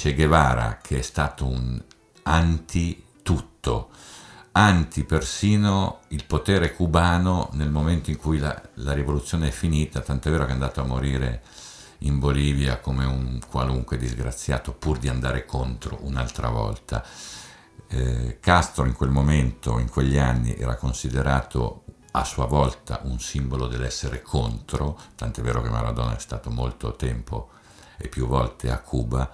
Che 0.01 0.15
Guevara 0.15 0.79
che 0.81 0.99
è 0.99 1.01
stato 1.01 1.45
un 1.45 1.77
anti 2.23 3.03
tutto, 3.21 3.89
anti 4.53 5.03
persino 5.03 5.99
il 6.07 6.23
potere 6.23 6.73
cubano 6.73 7.49
nel 7.51 7.69
momento 7.69 8.09
in 8.09 8.15
cui 8.15 8.37
la, 8.37 8.59
la 8.75 8.93
rivoluzione 8.93 9.49
è 9.49 9.51
finita, 9.51 9.99
tant'è 9.99 10.31
vero 10.31 10.45
che 10.45 10.51
è 10.51 10.53
andato 10.53 10.79
a 10.79 10.85
morire 10.85 11.43
in 11.99 12.17
Bolivia 12.17 12.79
come 12.79 13.03
un 13.03 13.41
qualunque 13.49 13.97
disgraziato 13.97 14.71
pur 14.71 14.99
di 14.99 15.09
andare 15.09 15.43
contro 15.43 15.97
un'altra 16.03 16.47
volta. 16.47 17.03
Eh, 17.89 18.37
Castro 18.39 18.85
in 18.85 18.93
quel 18.93 19.09
momento, 19.09 19.79
in 19.79 19.89
quegli 19.89 20.17
anni, 20.17 20.55
era 20.55 20.77
considerato 20.77 21.83
a 22.11 22.23
sua 22.23 22.45
volta 22.45 23.01
un 23.03 23.19
simbolo 23.19 23.67
dell'essere 23.67 24.21
contro, 24.21 24.97
tant'è 25.15 25.41
vero 25.41 25.61
che 25.61 25.69
Maradona 25.69 26.15
è 26.15 26.19
stato 26.19 26.49
molto 26.49 26.95
tempo 26.95 27.49
e 27.97 28.07
più 28.07 28.27
volte 28.27 28.71
a 28.71 28.79
Cuba, 28.79 29.29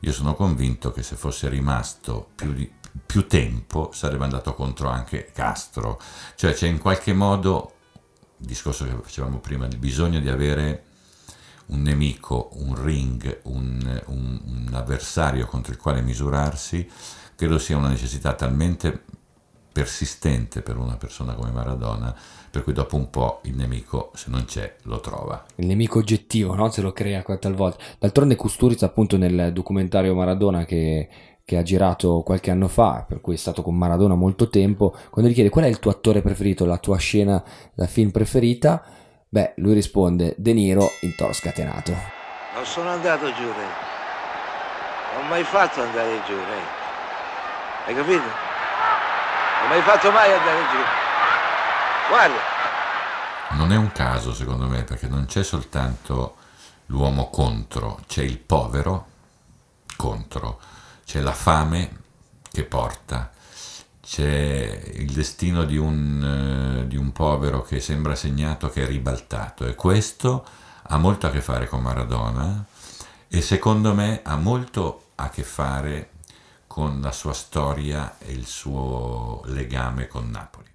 io 0.00 0.12
sono 0.12 0.34
convinto 0.34 0.92
che 0.92 1.02
se 1.02 1.16
fosse 1.16 1.48
rimasto 1.48 2.30
più, 2.34 2.52
di, 2.52 2.70
più 3.04 3.26
tempo 3.26 3.90
sarebbe 3.92 4.24
andato 4.24 4.54
contro 4.54 4.88
anche 4.88 5.30
Castro. 5.32 6.00
Cioè 6.34 6.54
c'è 6.54 6.66
in 6.66 6.78
qualche 6.78 7.12
modo, 7.12 7.74
il 8.38 8.46
discorso 8.46 8.84
che 8.84 8.96
facevamo 9.02 9.38
prima, 9.38 9.66
il 9.66 9.76
bisogno 9.76 10.20
di 10.20 10.28
avere 10.28 10.84
un 11.66 11.82
nemico, 11.82 12.50
un 12.54 12.82
ring, 12.82 13.40
un, 13.44 14.02
un, 14.06 14.40
un 14.44 14.70
avversario 14.72 15.46
contro 15.46 15.72
il 15.72 15.78
quale 15.78 16.00
misurarsi, 16.00 16.88
credo 17.36 17.58
sia 17.58 17.76
una 17.76 17.88
necessità 17.88 18.34
talmente 18.34 19.04
persistente 19.72 20.62
per 20.62 20.76
una 20.76 20.96
persona 20.96 21.34
come 21.34 21.50
Maradona, 21.50 22.14
per 22.50 22.64
cui 22.64 22.72
dopo 22.72 22.96
un 22.96 23.10
po' 23.10 23.40
il 23.44 23.54
nemico, 23.54 24.10
se 24.14 24.30
non 24.30 24.44
c'è, 24.44 24.76
lo 24.82 25.00
trova. 25.00 25.44
Il 25.56 25.66
nemico 25.66 25.98
oggettivo, 25.98 26.54
no? 26.54 26.70
Se 26.70 26.80
lo 26.80 26.92
crea 26.92 27.22
talvolta. 27.22 27.82
D'altronde 27.98 28.36
Kusturica, 28.36 28.86
appunto, 28.86 29.16
nel 29.16 29.52
documentario 29.52 30.14
Maradona 30.14 30.64
che, 30.64 31.08
che, 31.44 31.56
ha 31.56 31.62
girato 31.62 32.22
qualche 32.22 32.50
anno 32.50 32.68
fa, 32.68 33.04
per 33.06 33.20
cui 33.20 33.34
è 33.34 33.38
stato 33.38 33.62
con 33.62 33.76
Maradona 33.76 34.14
molto 34.14 34.48
tempo, 34.48 34.94
quando 35.10 35.30
gli 35.30 35.34
chiede 35.34 35.50
qual 35.50 35.64
è 35.64 35.68
il 35.68 35.78
tuo 35.78 35.92
attore 35.92 36.22
preferito, 36.22 36.64
la 36.66 36.78
tua 36.78 36.96
scena 36.96 37.42
da 37.72 37.86
film 37.86 38.10
preferita, 38.10 38.82
beh, 39.28 39.54
lui 39.56 39.74
risponde 39.74 40.34
De 40.36 40.52
Niro 40.52 40.90
in 41.02 41.14
Toro 41.16 41.32
Scatenato. 41.32 41.92
Non 42.54 42.64
sono 42.64 42.88
andato 42.88 43.26
giù, 43.26 43.46
Re. 43.46 43.88
Non 45.14 45.24
ho 45.24 45.28
mai 45.28 45.44
fatto 45.44 45.80
andare 45.80 46.20
giù, 46.26 46.34
Re. 46.34 46.78
Hai 47.86 47.94
capito? 47.94 48.49
Non 49.62 49.72
hai 49.72 49.82
fatto 49.82 50.10
mai 50.10 50.32
andare 50.32 50.60
giù. 50.70 50.78
Guarda. 52.08 52.58
Non 53.50 53.72
è 53.72 53.76
un 53.76 53.92
caso, 53.92 54.32
secondo 54.32 54.66
me, 54.66 54.84
perché 54.84 55.06
non 55.06 55.26
c'è 55.26 55.42
soltanto 55.42 56.36
l'uomo 56.86 57.30
contro, 57.30 58.00
c'è 58.06 58.22
il 58.22 58.38
povero 58.38 59.06
contro, 59.96 60.60
c'è 61.04 61.20
la 61.20 61.32
fame 61.32 61.98
che 62.50 62.64
porta, 62.64 63.30
c'è 64.00 64.90
il 64.94 65.12
destino 65.12 65.64
di 65.64 65.76
un, 65.76 66.82
uh, 66.82 66.86
di 66.86 66.96
un 66.96 67.12
povero 67.12 67.62
che 67.62 67.80
sembra 67.80 68.14
segnato 68.14 68.68
che 68.70 68.82
è 68.82 68.86
ribaltato 68.86 69.66
e 69.66 69.74
questo 69.74 70.44
ha 70.82 70.96
molto 70.96 71.28
a 71.28 71.30
che 71.30 71.40
fare 71.40 71.68
con 71.68 71.80
Maradona 71.80 72.64
e 73.28 73.40
secondo 73.40 73.94
me 73.94 74.20
ha 74.24 74.34
molto 74.36 75.10
a 75.14 75.28
che 75.28 75.44
fare 75.44 76.10
con 76.80 76.98
la 77.02 77.12
sua 77.12 77.34
storia 77.34 78.16
e 78.26 78.32
il 78.32 78.46
suo 78.46 79.42
legame 79.48 80.06
con 80.06 80.30
Napoli. 80.30 80.68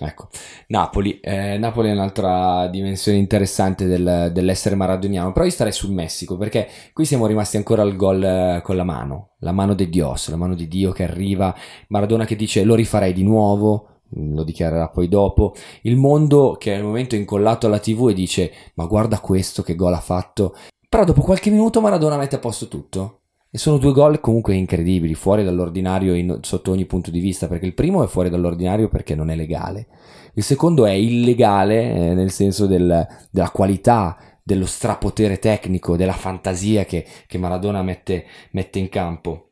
Ecco, 0.00 0.28
Napoli, 0.68 1.20
eh, 1.20 1.58
Napoli 1.58 1.90
è 1.90 1.92
un'altra 1.92 2.66
dimensione 2.68 3.18
interessante 3.18 3.84
del, 3.84 4.30
dell'essere 4.32 4.74
maradoniano, 4.74 5.32
però 5.32 5.44
io 5.44 5.50
starei 5.50 5.72
sul 5.72 5.92
Messico 5.92 6.38
perché 6.38 6.66
qui 6.94 7.04
siamo 7.04 7.26
rimasti 7.26 7.58
ancora 7.58 7.82
al 7.82 7.94
gol 7.94 8.24
eh, 8.24 8.60
con 8.62 8.74
la 8.76 8.84
mano, 8.84 9.34
la 9.40 9.52
mano 9.52 9.74
di 9.74 9.90
Dios, 9.90 10.30
la 10.30 10.36
mano 10.36 10.54
di 10.54 10.66
Dio 10.66 10.92
che 10.92 11.02
arriva, 11.02 11.54
Maradona 11.88 12.24
che 12.24 12.36
dice 12.36 12.64
lo 12.64 12.74
rifarei 12.74 13.12
di 13.12 13.22
nuovo, 13.22 14.00
lo 14.14 14.44
dichiarerà 14.44 14.88
poi 14.88 15.08
dopo, 15.08 15.52
il 15.82 15.96
mondo 15.96 16.56
che 16.58 16.74
al 16.74 16.82
momento 16.82 17.16
è 17.16 17.18
incollato 17.18 17.66
alla 17.66 17.80
tv 17.80 18.08
e 18.08 18.14
dice 18.14 18.52
ma 18.76 18.86
guarda 18.86 19.20
questo 19.20 19.62
che 19.62 19.74
gol 19.74 19.92
ha 19.92 20.00
fatto, 20.00 20.56
però 20.88 21.04
dopo 21.04 21.20
qualche 21.20 21.50
minuto 21.50 21.82
Maradona 21.82 22.16
mette 22.16 22.36
a 22.36 22.40
posto 22.40 22.66
tutto, 22.66 23.23
e 23.54 23.58
sono 23.58 23.78
due 23.78 23.92
gol 23.92 24.18
comunque 24.18 24.56
incredibili, 24.56 25.14
fuori 25.14 25.44
dall'ordinario 25.44 26.14
in, 26.14 26.40
sotto 26.42 26.72
ogni 26.72 26.86
punto 26.86 27.12
di 27.12 27.20
vista, 27.20 27.46
perché 27.46 27.66
il 27.66 27.74
primo 27.74 28.02
è 28.02 28.08
fuori 28.08 28.28
dall'ordinario 28.28 28.88
perché 28.88 29.14
non 29.14 29.30
è 29.30 29.36
legale. 29.36 29.86
Il 30.32 30.42
secondo 30.42 30.86
è 30.86 30.90
illegale 30.90 31.94
eh, 31.94 32.14
nel 32.14 32.32
senso 32.32 32.66
del, 32.66 33.06
della 33.30 33.50
qualità, 33.50 34.18
dello 34.42 34.66
strapotere 34.66 35.38
tecnico, 35.38 35.96
della 35.96 36.14
fantasia 36.14 36.84
che, 36.84 37.06
che 37.28 37.38
Maradona 37.38 37.80
mette, 37.84 38.24
mette, 38.50 38.80
in 38.80 38.88
campo. 38.88 39.50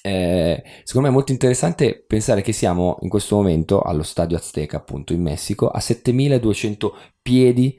Eh, 0.00 0.62
secondo 0.84 1.06
me 1.06 1.12
è 1.12 1.16
molto 1.16 1.32
interessante 1.32 2.02
pensare 2.06 2.40
che 2.40 2.52
siamo 2.52 2.96
in 3.02 3.10
questo 3.10 3.36
momento 3.36 3.82
allo 3.82 4.02
stadio 4.02 4.38
Azteca, 4.38 4.78
appunto 4.78 5.12
in 5.12 5.20
Messico, 5.20 5.68
a 5.68 5.78
7200 5.78 6.96
piedi 7.20 7.78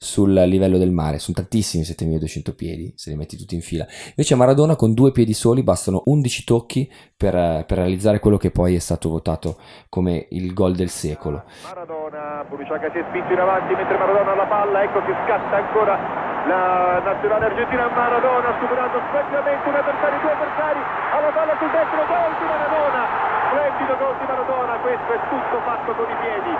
sul 0.00 0.32
livello 0.32 0.78
del 0.78 0.92
mare, 0.92 1.18
sono 1.18 1.36
tantissimi 1.36 1.82
7200 1.82 2.54
piedi 2.54 2.92
se 2.94 3.10
li 3.10 3.16
metti 3.16 3.36
tutti 3.36 3.56
in 3.56 3.60
fila. 3.60 3.84
Invece 4.10 4.36
Maradona 4.36 4.76
con 4.76 4.94
due 4.94 5.10
piedi 5.10 5.34
soli 5.34 5.64
bastano 5.64 6.02
11 6.06 6.44
tocchi 6.44 6.88
per, 7.16 7.66
per 7.66 7.78
realizzare 7.78 8.20
quello 8.20 8.36
che 8.36 8.52
poi 8.52 8.76
è 8.76 8.78
stato 8.78 9.08
votato 9.08 9.58
come 9.88 10.28
il 10.30 10.54
gol 10.54 10.76
del 10.76 10.88
secolo. 10.88 11.42
Maradona, 11.64 12.46
Buriciaca 12.48 12.90
si 12.92 12.98
è 12.98 13.04
spinto 13.10 13.32
in 13.32 13.40
avanti 13.40 13.74
mentre 13.74 13.98
Maradona 13.98 14.32
ha 14.32 14.36
la 14.36 14.46
palla, 14.46 14.82
ecco 14.84 15.02
che 15.02 15.12
scatta 15.26 15.56
ancora 15.56 15.98
la 16.46 17.02
nazionale 17.02 17.46
argentina, 17.46 17.90
Maradona 17.90 18.54
superando 18.62 19.02
splendidamente 19.02 19.68
un 19.68 19.74
avversario, 19.74 20.18
due 20.22 20.30
avversari, 20.30 20.80
alla 21.10 21.32
palla 21.34 21.54
sul 21.58 21.70
destro, 21.74 22.06
gol 22.06 22.32
di 22.38 22.46
Maradona, 22.46 23.27
splendido 23.48 23.96
gol 23.96 24.16
di 24.18 24.26
Maradona, 24.28 24.76
questo 24.78 25.10
è 25.12 25.20
tutto 25.28 25.56
fatto 25.64 25.90
con 25.92 26.08
i 26.08 26.16
piedi 26.20 26.52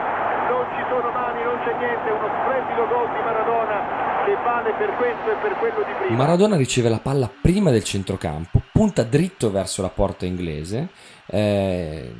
non 0.49 0.65
ci 0.75 0.83
sono 0.89 1.11
mani, 1.13 1.43
non 1.45 1.59
c'è 1.63 1.77
niente, 1.77 2.11
uno 2.11 2.29
splendido 2.41 2.87
gol 2.89 3.09
di 3.13 3.21
Maradona 3.23 4.25
che 4.25 4.35
vale 4.43 4.73
per 4.73 4.97
questo 4.97 5.31
e 5.31 5.35
per 5.41 5.53
quello 5.59 5.83
di 5.85 5.93
prima. 5.99 6.17
Maradona 6.17 6.57
riceve 6.57 6.89
la 6.89 6.99
palla 6.99 7.29
prima 7.29 7.71
del 7.71 7.85
centrocampo, 7.85 8.63
punta 8.73 9.03
dritto 9.03 9.51
verso 9.51 9.83
la 9.83 9.91
porta 9.91 10.27
inglese, 10.27 10.89
eh, 11.27 12.13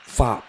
fa 0.00 0.40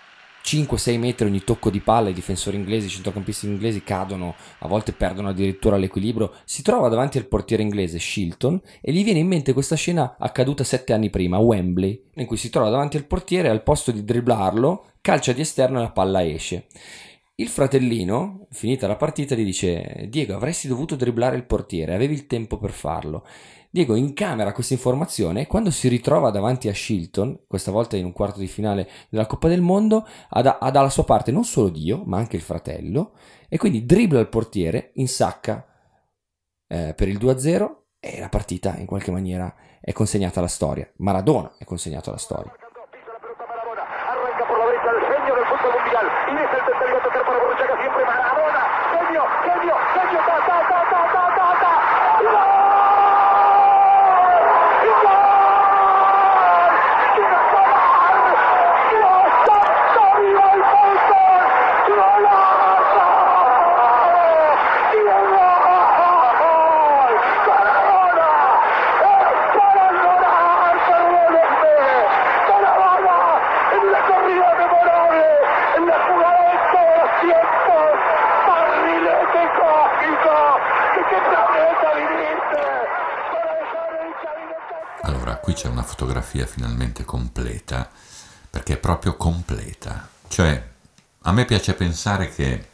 5-6 0.53 0.99
metri 0.99 1.25
ogni 1.25 1.43
tocco 1.43 1.71
di 1.71 1.79
palla, 1.79 2.09
i 2.09 2.13
difensori 2.13 2.57
inglesi, 2.57 2.85
i 2.85 2.89
centrocampisti 2.89 3.47
inglesi 3.47 3.83
cadono, 3.83 4.35
a 4.59 4.67
volte 4.67 4.91
perdono 4.91 5.29
addirittura 5.29 5.77
l'equilibrio, 5.77 6.33
si 6.45 6.61
trova 6.61 6.89
davanti 6.89 7.17
al 7.17 7.25
portiere 7.25 7.63
inglese 7.63 7.97
Shilton 7.97 8.61
e 8.79 8.91
gli 8.91 9.03
viene 9.03 9.19
in 9.19 9.27
mente 9.27 9.53
questa 9.53 9.75
scena 9.75 10.15
accaduta 10.19 10.63
7 10.63 10.93
anni 10.93 11.09
prima 11.09 11.37
a 11.37 11.39
Wembley, 11.39 12.03
in 12.15 12.27
cui 12.27 12.37
si 12.37 12.51
trova 12.51 12.69
davanti 12.69 12.97
al 12.97 13.05
portiere 13.05 13.47
e 13.47 13.51
al 13.51 13.63
posto 13.63 13.91
di 13.91 14.03
dribblarlo 14.03 14.85
calcia 15.01 15.33
di 15.33 15.41
esterno 15.41 15.79
e 15.79 15.81
la 15.81 15.91
palla 15.91 16.23
esce. 16.23 16.67
Il 17.35 17.47
fratellino, 17.47 18.45
finita 18.51 18.85
la 18.85 18.95
partita, 18.95 19.33
gli 19.33 19.43
dice: 19.43 20.05
Diego, 20.07 20.35
avresti 20.35 20.67
dovuto 20.67 20.95
dribblare 20.95 21.35
il 21.35 21.45
portiere, 21.45 21.95
avevi 21.95 22.13
il 22.13 22.27
tempo 22.27 22.59
per 22.59 22.69
farlo. 22.69 23.25
Diego 23.71 23.95
incamera 23.95 24.51
questa 24.51 24.75
informazione 24.75 25.41
e 25.41 25.47
quando 25.47 25.71
si 25.71 25.87
ritrova 25.87 26.29
davanti 26.29 26.67
a 26.67 26.75
Shilton, 26.75 27.45
questa 27.47 27.71
volta 27.71 27.97
in 27.97 28.05
un 28.05 28.11
quarto 28.11 28.39
di 28.39 28.45
finale 28.45 28.87
della 29.09 29.25
Coppa 29.25 29.47
del 29.47 29.61
Mondo, 29.61 30.05
ha, 30.29 30.41
da, 30.43 30.59
ha 30.59 30.69
dalla 30.69 30.91
sua 30.91 31.05
parte 31.05 31.31
non 31.31 31.43
solo 31.43 31.69
Dio, 31.69 32.03
ma 32.05 32.17
anche 32.17 32.35
il 32.35 32.43
fratello, 32.43 33.13
e 33.49 33.57
quindi 33.57 33.83
dribbla 33.83 34.19
il 34.19 34.29
portiere, 34.29 34.91
insacca 34.95 35.65
eh, 36.67 36.93
per 36.95 37.07
il 37.07 37.17
2-0 37.17 37.75
e 37.99 38.19
la 38.19 38.29
partita 38.29 38.77
in 38.77 38.85
qualche 38.85 39.09
maniera 39.09 39.51
è 39.81 39.91
consegnata 39.91 40.37
alla 40.37 40.47
storia. 40.47 40.87
Maradona 40.97 41.55
è 41.57 41.63
consegnato 41.63 42.09
alla 42.09 42.19
storia. 42.19 42.53
Fotografia 85.83 86.45
finalmente 86.45 87.05
completa, 87.05 87.89
perché 88.49 88.73
è 88.73 88.77
proprio 88.77 89.15
completa. 89.15 90.09
Cioè, 90.27 90.71
a 91.21 91.31
me 91.31 91.45
piace 91.45 91.73
pensare 91.73 92.33
che 92.33 92.69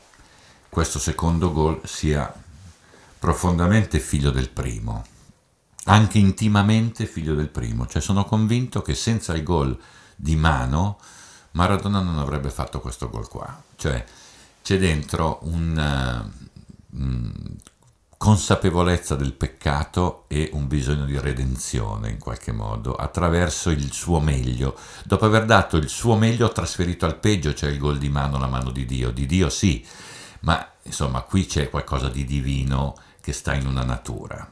questo 0.70 1.00
secondo 1.00 1.52
gol 1.52 1.82
sia 1.84 2.34
profondamente 3.20 4.00
figlio 4.00 4.32
del 4.32 4.50
primo, 4.50 5.06
anche 5.86 6.18
intimamente 6.18 7.06
figlio 7.06 7.36
del 7.36 7.50
primo. 7.50 7.88
Cioè, 7.88 8.02
sono 8.02 8.24
convinto 8.26 8.82
che 8.82 8.96
senza 8.96 9.34
il 9.34 9.44
gol 9.44 9.78
di 10.16 10.36
mano 10.36 11.00
Maradona 11.52 12.02
non 12.02 12.20
avrebbe 12.20 12.50
fatto 12.50 12.80
questo 12.80 13.10
gol 13.10 13.28
qua. 13.28 13.62
Cioè, 13.76 14.04
c'è 14.62 14.78
dentro 14.78 15.40
un, 15.44 16.32
uh, 16.90 17.58
consapevolezza 18.30 19.16
del 19.16 19.34
peccato 19.34 20.26
e 20.28 20.52
un 20.54 20.68
bisogno 20.68 21.06
di 21.06 21.20
redenzione 21.20 22.12
in 22.12 22.20
qualche 22.20 22.52
modo 22.52 22.94
attraverso 22.94 23.72
il 23.72 23.92
suo 23.92 24.20
meglio. 24.20 24.78
Dopo 25.04 25.26
aver 25.26 25.46
dato 25.46 25.78
il 25.78 25.90
suo 25.90 26.16
meglio 26.16 26.46
ha 26.46 26.52
trasferito 26.52 27.08
al 27.08 27.18
peggio, 27.18 27.56
cioè 27.56 27.72
il 27.72 27.80
gol 27.80 27.98
di 27.98 28.08
mano, 28.08 28.38
la 28.38 28.46
mano 28.46 28.70
di 28.70 28.86
Dio. 28.86 29.10
Di 29.10 29.26
Dio 29.26 29.50
sì, 29.50 29.84
ma 30.42 30.64
insomma 30.84 31.22
qui 31.22 31.48
c'è 31.48 31.72
qualcosa 31.72 32.08
di 32.08 32.24
divino 32.24 32.96
che 33.20 33.34
sta 33.34 33.56
in 33.56 33.66
una 33.66 33.84
natura. 33.84 34.48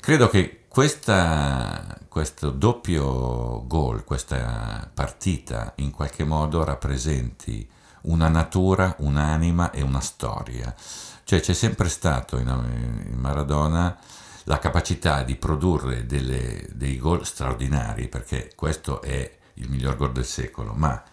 Credo 0.00 0.30
che 0.30 0.64
questa, 0.66 1.94
questo 2.08 2.48
doppio 2.48 3.66
gol, 3.66 4.02
questa 4.04 4.90
partita, 4.94 5.74
in 5.76 5.90
qualche 5.90 6.24
modo 6.24 6.64
rappresenti 6.64 7.68
una 8.02 8.28
natura, 8.28 8.94
un'anima 9.00 9.72
e 9.72 9.82
una 9.82 10.00
storia. 10.00 10.74
Cioè 11.28 11.40
c'è 11.40 11.52
sempre 11.52 11.90
stato 11.90 12.38
in, 12.38 12.48
in 12.48 13.18
Maradona 13.18 13.94
la 14.44 14.58
capacità 14.58 15.22
di 15.24 15.36
produrre 15.36 16.06
delle, 16.06 16.66
dei 16.72 16.96
gol 16.96 17.26
straordinari, 17.26 18.08
perché 18.08 18.52
questo 18.56 19.02
è 19.02 19.36
il 19.56 19.68
miglior 19.68 19.96
gol 19.96 20.12
del 20.12 20.24
secolo, 20.24 20.72
ma 20.72 21.04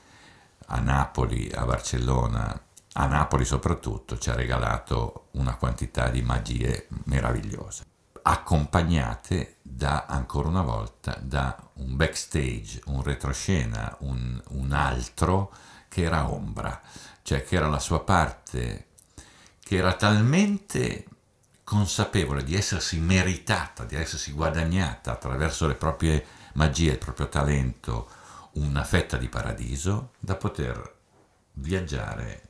a 0.67 0.79
Napoli, 0.79 1.51
a 1.53 1.65
Barcellona, 1.65 2.57
a 2.93 3.05
Napoli 3.07 3.43
soprattutto, 3.43 4.17
ci 4.17 4.29
ha 4.29 4.35
regalato 4.35 5.27
una 5.31 5.57
quantità 5.57 6.07
di 6.07 6.21
magie 6.21 6.87
meravigliose, 7.03 7.83
accompagnate 8.21 9.57
da, 9.61 10.05
ancora 10.07 10.47
una 10.47 10.61
volta, 10.61 11.19
da 11.21 11.57
un 11.73 11.97
backstage, 11.97 12.79
un 12.85 13.03
retroscena, 13.03 13.97
un, 13.99 14.41
un 14.51 14.71
altro 14.71 15.51
che 15.89 16.03
era 16.03 16.31
ombra, 16.31 16.81
cioè 17.21 17.43
che 17.43 17.57
era 17.57 17.67
la 17.67 17.79
sua 17.79 17.99
parte 17.99 18.93
che 19.65 19.77
era 19.77 19.93
talmente 19.93 21.07
consapevole 21.63 22.43
di 22.43 22.53
essersi 22.53 22.99
meritata, 22.99 23.83
di 23.83 23.95
essersi 23.95 24.31
guadagnata 24.31 25.13
attraverso 25.13 25.65
le 25.65 25.73
proprie 25.73 26.23
magie, 26.53 26.91
il 26.91 26.97
proprio 26.99 27.29
talento, 27.29 28.07
una 28.53 28.83
fetta 28.83 29.17
di 29.17 29.27
paradiso, 29.27 30.11
da 30.19 30.35
poter 30.35 30.97
viaggiare 31.53 32.49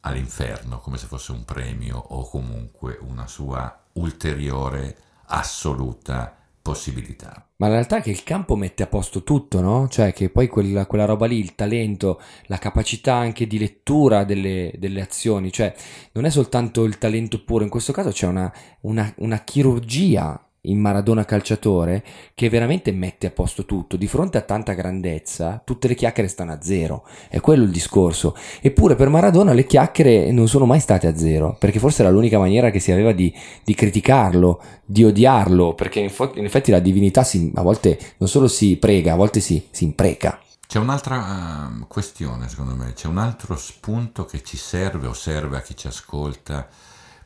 all'inferno 0.00 0.80
come 0.80 0.96
se 0.96 1.06
fosse 1.06 1.32
un 1.32 1.44
premio 1.44 1.98
o 1.98 2.26
comunque 2.30 2.96
una 3.02 3.26
sua 3.26 3.84
ulteriore 3.92 4.96
assoluta 5.26 6.34
possibilità. 6.64 7.46
Ma 7.56 7.66
la 7.66 7.74
realtà 7.74 7.98
è 7.98 8.00
che 8.00 8.10
il 8.10 8.22
campo 8.22 8.56
mette 8.56 8.82
a 8.82 8.86
posto 8.86 9.22
tutto, 9.22 9.60
no? 9.60 9.86
Cioè 9.86 10.14
che 10.14 10.30
poi 10.30 10.48
quella, 10.48 10.86
quella 10.86 11.04
roba 11.04 11.26
lì, 11.26 11.38
il 11.38 11.54
talento, 11.54 12.18
la 12.46 12.56
capacità 12.56 13.14
anche 13.14 13.46
di 13.46 13.58
lettura 13.58 14.24
delle, 14.24 14.72
delle, 14.78 15.02
azioni, 15.02 15.52
cioè 15.52 15.74
non 16.12 16.24
è 16.24 16.30
soltanto 16.30 16.84
il 16.84 16.96
talento 16.96 17.44
puro, 17.44 17.64
in 17.64 17.70
questo 17.70 17.92
caso 17.92 18.08
c'è 18.12 18.26
una, 18.26 18.50
una, 18.80 19.12
una 19.18 19.44
chirurgia 19.44 20.43
in 20.66 20.78
Maradona 20.78 21.24
calciatore 21.24 22.04
che 22.34 22.48
veramente 22.48 22.92
mette 22.92 23.26
a 23.26 23.30
posto 23.30 23.64
tutto. 23.64 23.96
Di 23.96 24.06
fronte 24.06 24.38
a 24.38 24.42
tanta 24.42 24.72
grandezza, 24.72 25.60
tutte 25.64 25.88
le 25.88 25.94
chiacchiere 25.94 26.28
stanno 26.28 26.52
a 26.52 26.58
zero. 26.60 27.06
È 27.28 27.40
quello 27.40 27.64
il 27.64 27.70
discorso. 27.70 28.36
Eppure 28.60 28.94
per 28.94 29.08
Maradona 29.08 29.52
le 29.52 29.66
chiacchiere 29.66 30.30
non 30.30 30.48
sono 30.48 30.66
mai 30.66 30.80
state 30.80 31.06
a 31.06 31.16
zero, 31.16 31.56
perché 31.58 31.78
forse 31.78 32.02
era 32.02 32.10
l'unica 32.10 32.38
maniera 32.38 32.70
che 32.70 32.80
si 32.80 32.92
aveva 32.92 33.12
di, 33.12 33.34
di 33.64 33.74
criticarlo, 33.74 34.62
di 34.84 35.04
odiarlo, 35.04 35.74
perché 35.74 36.00
in, 36.00 36.10
fo- 36.10 36.32
in 36.34 36.44
effetti 36.44 36.70
la 36.70 36.80
divinità 36.80 37.22
si, 37.22 37.50
a 37.54 37.62
volte 37.62 37.98
non 38.18 38.28
solo 38.28 38.48
si 38.48 38.76
prega, 38.76 39.12
a 39.12 39.16
volte 39.16 39.40
si, 39.40 39.66
si 39.70 39.84
impreca. 39.84 40.38
C'è 40.66 40.78
un'altra 40.78 41.70
uh, 41.70 41.86
questione, 41.86 42.48
secondo 42.48 42.74
me, 42.74 42.94
c'è 42.94 43.06
un 43.06 43.18
altro 43.18 43.54
spunto 43.56 44.24
che 44.24 44.42
ci 44.42 44.56
serve 44.56 45.06
o 45.06 45.12
serve 45.12 45.58
a 45.58 45.60
chi 45.60 45.76
ci 45.76 45.86
ascolta 45.86 46.66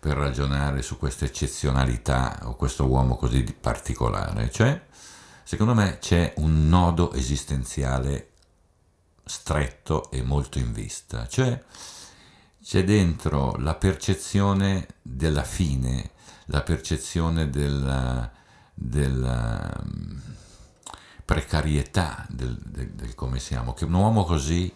per 0.00 0.17
ragionare 0.17 0.83
su 0.83 0.97
questa 0.99 1.25
eccezionalità 1.25 2.40
o 2.45 2.55
questo 2.55 2.87
uomo 2.87 3.17
così 3.17 3.43
particolare. 3.43 4.50
Cioè, 4.50 4.81
secondo 5.43 5.75
me 5.75 5.99
c'è 5.99 6.35
un 6.37 6.69
nodo 6.69 7.12
esistenziale 7.12 8.31
stretto 9.25 10.11
e 10.11 10.23
molto 10.23 10.59
in 10.59 10.73
vista, 10.73 11.26
cioè 11.26 11.62
c'è 12.62 12.85
dentro 12.85 13.55
la 13.59 13.75
percezione 13.75 14.87
della 15.02 15.45
fine, 15.45 16.11
la 16.47 16.62
percezione 16.62 17.51
della, 17.51 18.31
della 18.75 19.72
mm, 19.85 20.18
precarietà 21.25 22.27
del, 22.29 22.57
del, 22.64 22.90
del, 22.90 23.14
come 23.14 23.38
siamo, 23.38 23.75
che 23.75 23.85
un 23.85 23.94
uomo 23.94 24.25
così 24.25 24.75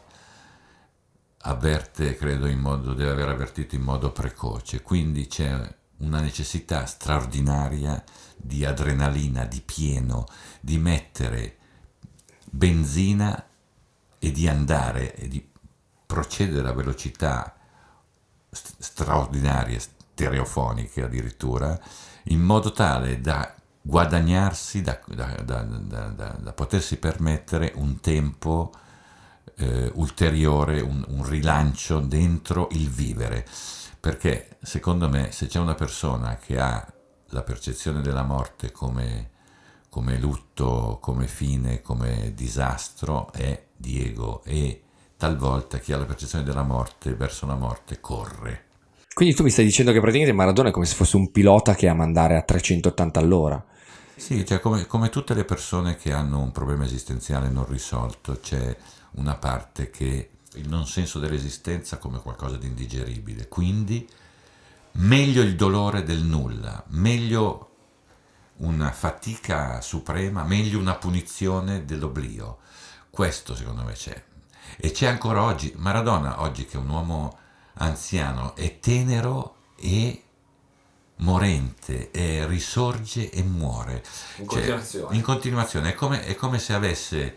avverte, 1.42 2.16
credo, 2.16 2.46
in 2.46 2.58
modo, 2.58 2.94
deve 2.94 3.10
aver 3.10 3.28
avvertito 3.28 3.74
in 3.74 3.82
modo 3.82 4.12
precoce, 4.12 4.82
quindi 4.82 5.26
c'è 5.26 5.74
una 5.98 6.20
necessità 6.20 6.86
straordinaria 6.86 8.02
di 8.36 8.64
adrenalina, 8.64 9.44
di 9.44 9.60
pieno, 9.60 10.26
di 10.60 10.78
mettere 10.78 11.56
benzina 12.50 13.46
e 14.18 14.30
di 14.30 14.46
andare 14.46 15.14
e 15.14 15.28
di 15.28 15.48
procedere 16.06 16.68
a 16.68 16.72
velocità 16.72 17.56
straordinarie, 18.50 19.80
stereofoniche 19.80 21.04
addirittura, 21.04 21.78
in 22.24 22.40
modo 22.40 22.72
tale 22.72 23.20
da 23.20 23.54
guadagnarsi, 23.80 24.82
da, 24.82 25.00
da, 25.06 25.42
da, 25.42 25.62
da 26.38 26.52
potersi 26.52 26.98
permettere 26.98 27.72
un 27.74 27.98
tempo 28.00 28.72
eh, 29.56 29.90
ulteriore, 29.94 30.80
un, 30.80 31.04
un 31.08 31.28
rilancio 31.28 32.00
dentro 32.00 32.68
il 32.72 32.88
vivere. 32.88 33.46
Perché 34.00 34.56
secondo 34.62 35.08
me 35.08 35.30
se 35.30 35.46
c'è 35.46 35.58
una 35.58 35.74
persona 35.74 36.36
che 36.36 36.58
ha 36.58 36.84
la 37.26 37.42
percezione 37.42 38.00
della 38.00 38.24
morte 38.24 38.72
come, 38.72 39.30
come 39.88 40.18
lutto, 40.18 40.98
come 41.00 41.26
fine, 41.26 41.80
come 41.80 42.32
disastro, 42.34 43.32
è 43.32 43.66
Diego 43.76 44.42
e 44.44 44.82
talvolta 45.16 45.78
chi 45.78 45.92
ha 45.92 45.98
la 45.98 46.04
percezione 46.04 46.44
della 46.44 46.64
morte 46.64 47.14
verso 47.14 47.46
la 47.46 47.54
morte 47.54 48.00
corre. 48.00 48.64
Quindi 49.14 49.34
tu 49.34 49.42
mi 49.42 49.50
stai 49.50 49.64
dicendo 49.64 49.92
che 49.92 50.00
praticamente 50.00 50.34
Maradona 50.34 50.70
è 50.70 50.72
come 50.72 50.86
se 50.86 50.94
fosse 50.94 51.16
un 51.16 51.30
pilota 51.30 51.74
che 51.74 51.86
ama 51.86 52.02
andare 52.02 52.36
a 52.36 52.42
380 52.42 53.20
all'ora. 53.20 53.64
Sì, 54.16 54.44
cioè 54.46 54.60
come, 54.60 54.86
come 54.86 55.10
tutte 55.10 55.34
le 55.34 55.44
persone 55.44 55.96
che 55.96 56.12
hanno 56.12 56.40
un 56.40 56.50
problema 56.50 56.84
esistenziale 56.84 57.50
non 57.50 57.66
risolto, 57.68 58.38
c'è 58.40 58.76
una 59.12 59.34
parte 59.34 59.90
che 59.90 60.30
il 60.54 60.68
non 60.68 60.86
senso 60.86 61.18
dell'esistenza 61.18 61.98
come 61.98 62.20
qualcosa 62.20 62.56
di 62.56 62.66
indigeribile. 62.66 63.48
Quindi 63.48 64.08
meglio 64.92 65.42
il 65.42 65.56
dolore 65.56 66.02
del 66.02 66.22
nulla, 66.22 66.82
meglio 66.88 67.68
una 68.56 68.92
fatica 68.92 69.80
suprema, 69.80 70.44
meglio 70.44 70.78
una 70.78 70.94
punizione 70.94 71.84
dell'oblio. 71.84 72.58
Questo 73.10 73.54
secondo 73.54 73.82
me 73.82 73.92
c'è. 73.92 74.22
E 74.76 74.90
c'è 74.90 75.06
ancora 75.06 75.42
oggi, 75.42 75.72
Maradona 75.76 76.40
oggi 76.42 76.64
che 76.64 76.76
è 76.76 76.80
un 76.80 76.88
uomo 76.88 77.38
anziano, 77.74 78.54
è 78.54 78.78
tenero 78.78 79.56
e 79.76 80.22
morente, 81.16 82.10
e 82.10 82.46
risorge 82.46 83.30
e 83.30 83.42
muore. 83.42 84.02
In 84.36 84.48
cioè, 84.48 84.66
continuazione. 84.66 85.16
In 85.16 85.22
continuazione, 85.22 85.90
è 85.90 85.94
come, 85.94 86.24
è 86.24 86.34
come 86.34 86.58
se 86.58 86.72
avesse 86.72 87.36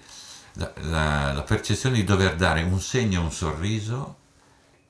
la, 0.55 1.33
la, 1.33 1.43
percezione 1.43 1.95
di 1.95 2.03
dover 2.03 2.35
dare 2.35 2.61
un 2.63 2.79
segno, 2.79 3.21
un 3.21 3.31
sorriso 3.31 4.15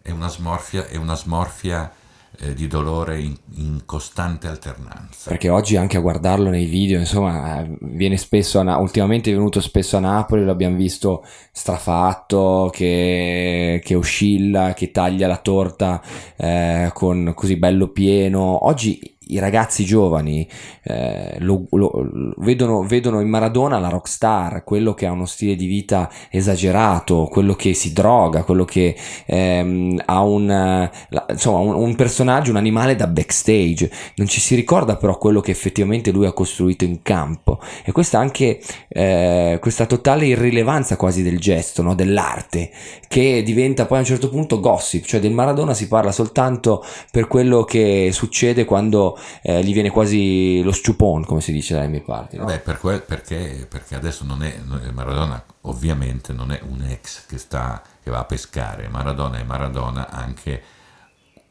è 0.02 0.12
una 0.12 0.28
smorfia, 0.28 0.88
è 0.88 0.96
una 0.96 1.16
smorfia 1.16 1.92
eh, 2.40 2.54
di 2.54 2.68
dolore 2.68 3.20
in, 3.20 3.36
in, 3.56 3.82
costante 3.86 4.48
alternanza. 4.48 5.30
Perché 5.30 5.50
oggi 5.50 5.76
anche 5.78 5.98
a 5.98 6.02
guardarlo 6.02 6.50
nei 6.50 6.66
video, 6.66 7.00
insomma, 7.00 7.66
viene 7.80 8.18
spesso, 8.18 8.60
a, 8.60 8.78
ultimamente 8.78 9.32
è 9.32 9.34
venuto 9.34 9.62
spesso 9.62 9.98
a 9.98 10.02
Napoli, 10.02 10.46
l'abbiamo 10.46 10.76
visto 10.76 11.26
strafatto, 11.52 12.70
che, 12.72 13.82
che 13.84 13.96
oscilla, 13.96 14.74
che 14.74 14.92
taglia 14.92 15.28
la 15.28 15.38
torta 15.38 16.02
eh, 16.36 16.92
con 16.94 17.32
così 17.36 17.56
bello 17.58 17.88
pieno. 17.88 18.68
Oggi 18.68 19.15
i 19.28 19.40
ragazzi 19.40 19.86
giovani 19.86 20.48
eh, 20.84 21.38
lo, 21.40 21.66
lo, 21.72 22.34
vedono, 22.38 22.84
vedono, 22.84 23.22
in 23.22 23.30
Maradona 23.30 23.80
la 23.80 23.90
rockstar, 23.90 24.64
quello 24.64 24.94
che 24.94 25.06
ha 25.06 25.12
uno 25.12 25.26
stile 25.26 25.56
di 25.56 25.66
vita 25.66 26.12
esagerato, 26.30 27.28
quello 27.32 27.54
che 27.56 27.74
si 27.74 27.94
droga, 27.94 28.44
quello 28.44 28.66
che 28.66 28.96
ehm, 29.26 30.02
ha 30.06 30.22
un, 30.22 30.90
insomma, 31.30 31.60
un, 31.60 31.76
un, 31.76 31.96
personaggio, 31.96 32.52
un 32.52 32.58
animale 32.58 32.96
da 32.96 33.08
backstage. 33.08 33.90
Non 34.16 34.28
ci 34.28 34.40
si 34.40 34.56
ricorda 34.56 34.96
però 34.98 35.18
quello 35.18 35.42
che 35.42 35.52
effettivamente 35.52 36.12
lui 36.12 36.26
ha 36.26 36.34
costruito 36.34 36.84
in 36.84 37.02
campo. 37.02 37.60
E 37.84 37.92
questa 37.92 38.20
anche 38.20 38.60
eh, 38.90 39.58
questa 39.60 39.86
totale 39.86 40.26
irrilevanza 40.28 40.98
quasi 40.98 41.24
del 41.24 41.40
gesto, 41.40 41.82
no? 41.82 41.96
dell'arte, 41.96 42.72
che 43.08 43.42
diventa 43.44 43.86
poi 43.86 43.98
a 43.98 44.02
un 44.02 44.06
certo 44.06 44.30
punto 44.30 44.60
gossip, 44.60 45.06
cioè 45.06 45.20
del 45.20 45.32
Maradona 45.32 45.74
si 45.74 45.88
parla 45.88 46.12
soltanto 46.12 46.84
per 47.12 47.28
quello 47.28 47.64
che 47.64 48.10
succede 48.12 48.66
quando 48.66 49.15
eh, 49.42 49.64
gli 49.64 49.74
viene 49.74 49.90
quasi 49.90 50.62
lo 50.62 50.72
stupon, 50.72 51.26
come 51.26 51.42
si 51.42 51.52
dice 51.52 51.74
dalle 51.74 51.88
mie 51.88 52.02
parti. 52.02 52.38
No? 52.38 52.46
Beh, 52.46 52.60
per 52.60 52.80
quel, 52.80 53.02
perché, 53.02 53.66
perché, 53.70 53.96
adesso 53.96 54.24
non 54.24 54.44
è, 54.44 54.58
Maradona 54.94 55.44
ovviamente 55.62 56.34
non 56.34 56.52
è 56.52 56.60
un 56.68 56.82
ex 56.82 57.26
che, 57.26 57.38
sta, 57.38 57.82
che 58.02 58.12
va 58.12 58.20
a 58.20 58.26
pescare, 58.26 58.88
Maradona 58.88 59.40
è 59.40 59.44
Maradona 59.44 60.10
anche 60.10 60.64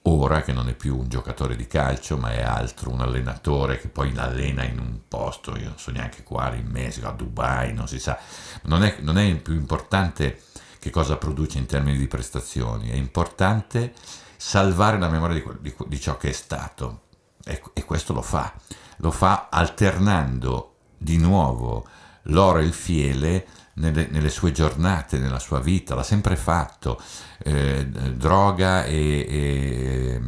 ora 0.06 0.42
che 0.42 0.52
non 0.52 0.68
è 0.68 0.74
più 0.74 0.98
un 0.98 1.08
giocatore 1.08 1.56
di 1.56 1.66
calcio, 1.66 2.18
ma 2.18 2.32
è 2.32 2.42
altro, 2.42 2.90
un 2.90 3.00
allenatore 3.00 3.78
che 3.78 3.88
poi 3.88 4.12
allena 4.16 4.64
in 4.64 4.78
un 4.78 5.00
posto, 5.08 5.56
io 5.56 5.68
non 5.68 5.78
so 5.78 5.90
neanche 5.90 6.22
quale, 6.22 6.56
in 6.56 6.66
Messico, 6.66 7.08
a 7.08 7.12
Dubai, 7.12 7.72
non 7.72 7.88
si 7.88 7.98
sa. 7.98 8.18
Non 8.64 8.82
è, 8.82 8.96
non 9.00 9.18
è 9.18 9.34
più 9.36 9.54
importante 9.54 10.42
che 10.78 10.90
cosa 10.90 11.16
produce 11.16 11.56
in 11.58 11.66
termini 11.66 11.96
di 11.96 12.06
prestazioni, 12.06 12.90
è 12.90 12.94
importante 12.94 13.94
salvare 14.36 14.98
la 14.98 15.08
memoria 15.08 15.40
di, 15.40 15.44
di, 15.60 15.74
di 15.86 16.00
ciò 16.00 16.18
che 16.18 16.28
è 16.28 16.32
stato, 16.32 17.03
e, 17.44 17.62
e 17.72 17.84
questo 17.84 18.12
lo 18.12 18.22
fa, 18.22 18.52
lo 18.98 19.10
fa 19.10 19.48
alternando 19.50 20.74
di 20.96 21.18
nuovo 21.18 21.86
l'oro 22.28 22.58
e 22.58 22.64
il 22.64 22.72
fiele 22.72 23.46
nelle, 23.74 24.06
nelle, 24.10 24.30
sue 24.30 24.52
giornate, 24.52 25.18
nella 25.18 25.38
sua 25.38 25.60
vita, 25.60 25.94
l'ha 25.94 26.02
sempre 26.02 26.36
fatto, 26.36 27.00
eh, 27.38 27.86
droga 27.86 28.84
e, 28.84 29.26
e 29.28 30.20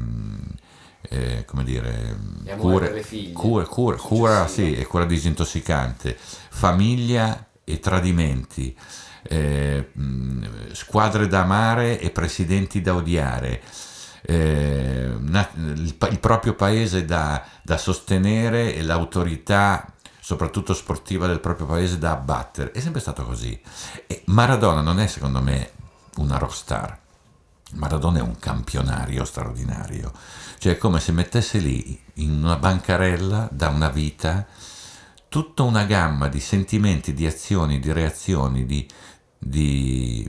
eh, 1.09 1.45
come 1.45 1.65
dire, 1.65 2.17
cura, 2.59 2.91
cura, 3.33 3.65
cura, 3.65 3.97
cura, 3.97 4.49
sì, 4.49 4.75
e 4.75 4.85
cura 4.87 5.05
disintossicante, 5.05 6.17
famiglia 6.19 7.49
e 7.63 7.79
tradimenti, 7.79 8.77
eh, 9.23 9.91
squadre 10.73 11.27
da 11.29 11.43
amare 11.43 12.01
e 12.01 12.11
presidenti 12.11 12.81
da 12.81 12.95
odiare. 12.95 13.63
Eh, 14.29 15.13
il, 15.19 15.97
il, 16.11 16.19
proprio 16.19 16.55
paese 16.55 17.05
da, 17.05 17.45
da 17.63 17.79
sostenere 17.79 18.75
e 18.75 18.83
l'autorità 18.83 19.93
soprattutto 20.21 20.75
sportiva 20.75 21.29
del 21.29 21.39
proprio 21.39 21.67
paese 21.67 21.99
da 21.99 22.11
abbattere. 22.11 22.73
È 22.73 22.81
sempre 22.81 23.01
stato 23.01 23.25
così. 23.25 23.61
E 24.09 24.23
Maradona 24.27 24.81
non 24.81 24.99
è 24.99 25.07
secondo 25.07 25.41
me 25.41 25.71
una 26.17 26.39
rockstar. 26.39 26.99
Maradona 27.75 28.19
è 28.19 28.23
un 28.23 28.37
campionario 28.39 29.25
straordinario. 29.25 30.13
Cioè 30.59 30.73
è 30.73 30.79
come 30.79 30.99
se 30.99 31.13
mettesse 31.13 31.59
lì 31.59 31.97
in 32.15 32.43
una 32.43 32.57
bancarella 32.57 33.49
da 33.53 33.69
una 33.69 33.89
vita 33.89 34.47
tutta 35.29 35.63
una 35.63 35.85
gamma 35.85 36.29
di 36.29 36.41
sentimenti, 36.41 37.13
di 37.13 37.27
azioni, 37.27 37.79
di 37.79 37.93
reazioni, 37.93 38.65
di, 38.65 38.89
di 39.39 40.29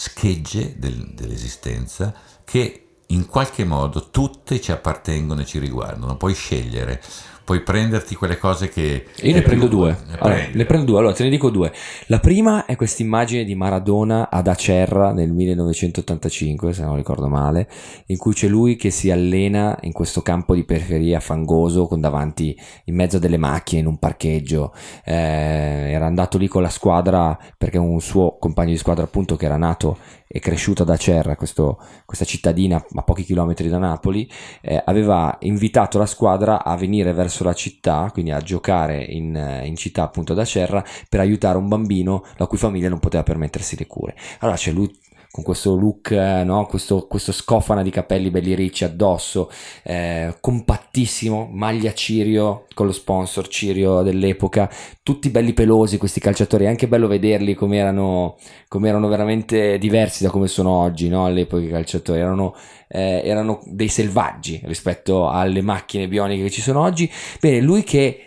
schegge 0.00 0.78
del, 0.78 1.10
dell'esistenza 1.12 2.14
che 2.42 2.86
in 3.08 3.26
qualche 3.26 3.66
modo 3.66 4.08
tutte 4.08 4.58
ci 4.58 4.72
appartengono 4.72 5.42
e 5.42 5.44
ci 5.44 5.58
riguardano. 5.58 6.16
Puoi 6.16 6.32
scegliere 6.32 7.02
puoi 7.50 7.62
prenderti 7.62 8.14
quelle 8.14 8.38
cose 8.38 8.68
che... 8.68 9.06
Io 9.22 9.34
ne 9.34 9.42
prendo 9.42 9.66
due. 9.66 9.96
Ne, 10.06 10.18
allora, 10.20 10.46
ne 10.52 10.64
prendo 10.66 10.86
due, 10.86 10.98
allora 10.98 11.12
te 11.12 11.24
ne 11.24 11.30
dico 11.30 11.50
due. 11.50 11.72
La 12.06 12.20
prima 12.20 12.64
è 12.64 12.76
questa 12.76 13.02
immagine 13.02 13.42
di 13.42 13.56
Maradona 13.56 14.30
ad 14.30 14.46
Acerra 14.46 15.12
nel 15.12 15.32
1985, 15.32 16.72
se 16.72 16.84
non 16.84 16.94
ricordo 16.94 17.26
male, 17.26 17.68
in 18.06 18.18
cui 18.18 18.34
c'è 18.34 18.46
lui 18.46 18.76
che 18.76 18.90
si 18.90 19.10
allena 19.10 19.76
in 19.80 19.90
questo 19.90 20.22
campo 20.22 20.54
di 20.54 20.62
periferia 20.62 21.18
fangoso 21.18 21.88
con 21.88 22.00
davanti 22.00 22.56
in 22.84 22.94
mezzo 22.94 23.16
a 23.16 23.18
delle 23.18 23.36
macchine 23.36 23.80
in 23.80 23.88
un 23.88 23.98
parcheggio. 23.98 24.72
Eh, 25.04 25.12
era 25.12 26.06
andato 26.06 26.38
lì 26.38 26.46
con 26.46 26.62
la 26.62 26.68
squadra 26.68 27.36
perché 27.58 27.78
un 27.78 28.00
suo 28.00 28.38
compagno 28.38 28.70
di 28.70 28.78
squadra 28.78 29.02
appunto 29.02 29.34
che 29.34 29.46
era 29.46 29.56
nato 29.56 29.98
e 30.32 30.38
cresciuto 30.38 30.82
ad 30.82 30.90
Acerra, 30.90 31.34
questo, 31.34 31.80
questa 32.04 32.24
cittadina 32.24 32.84
a 32.94 33.02
pochi 33.02 33.24
chilometri 33.24 33.68
da 33.68 33.78
Napoli, 33.78 34.30
eh, 34.60 34.80
aveva 34.84 35.36
invitato 35.40 35.98
la 35.98 36.06
squadra 36.06 36.62
a 36.62 36.76
venire 36.76 37.12
verso 37.12 37.42
la 37.42 37.52
città, 37.52 38.08
quindi 38.12 38.30
a 38.30 38.38
giocare 38.38 39.02
in, 39.02 39.62
in 39.64 39.74
città 39.74 40.04
appunto 40.04 40.32
ad 40.32 40.38
Acerra 40.38 40.84
per 41.08 41.18
aiutare 41.18 41.58
un 41.58 41.66
bambino 41.66 42.24
la 42.36 42.46
cui 42.46 42.58
famiglia 42.58 42.88
non 42.88 43.00
poteva 43.00 43.24
permettersi 43.24 43.76
le 43.76 43.88
cure. 43.88 44.14
Allora 44.38 44.56
c'è 44.56 44.70
lui 44.70 44.88
con 45.30 45.44
questo 45.44 45.76
look, 45.76 46.10
eh, 46.10 46.42
no? 46.44 46.66
questo, 46.66 47.06
questo, 47.06 47.30
scofana 47.30 47.82
di 47.82 47.90
capelli 47.90 48.30
belli 48.30 48.54
ricci 48.54 48.82
addosso, 48.82 49.50
eh, 49.84 50.34
compattissimo, 50.40 51.48
maglia 51.52 51.92
Cirio 51.94 52.66
con 52.74 52.86
lo 52.86 52.92
sponsor 52.92 53.46
Cirio 53.46 54.02
dell'epoca, 54.02 54.68
tutti 55.02 55.30
belli 55.30 55.52
pelosi 55.52 55.98
questi 55.98 56.18
calciatori, 56.18 56.64
è 56.64 56.68
anche 56.68 56.88
bello 56.88 57.06
vederli 57.06 57.54
come 57.54 57.76
erano, 57.76 58.38
come 58.66 58.88
erano 58.88 59.06
veramente 59.06 59.78
diversi 59.78 60.24
da 60.24 60.30
come 60.30 60.48
sono 60.48 60.70
oggi, 60.70 61.08
no? 61.08 61.26
all'epoca 61.26 61.62
i 61.62 61.68
calciatori, 61.68 62.18
erano, 62.18 62.54
eh, 62.88 63.22
erano 63.24 63.60
dei 63.66 63.88
selvaggi 63.88 64.60
rispetto 64.64 65.28
alle 65.28 65.62
macchine 65.62 66.08
bioniche 66.08 66.42
che 66.42 66.50
ci 66.50 66.60
sono 66.60 66.80
oggi. 66.80 67.08
Bene, 67.38 67.60
lui 67.60 67.84
che 67.84 68.24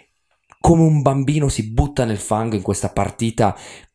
come 0.62 0.84
un 0.84 1.02
bambino 1.02 1.50
si 1.50 1.70
butta 1.70 2.06
nel 2.06 2.18
fango 2.18 2.56
in 2.56 2.62
questa 2.62 2.88
partita 2.88 3.54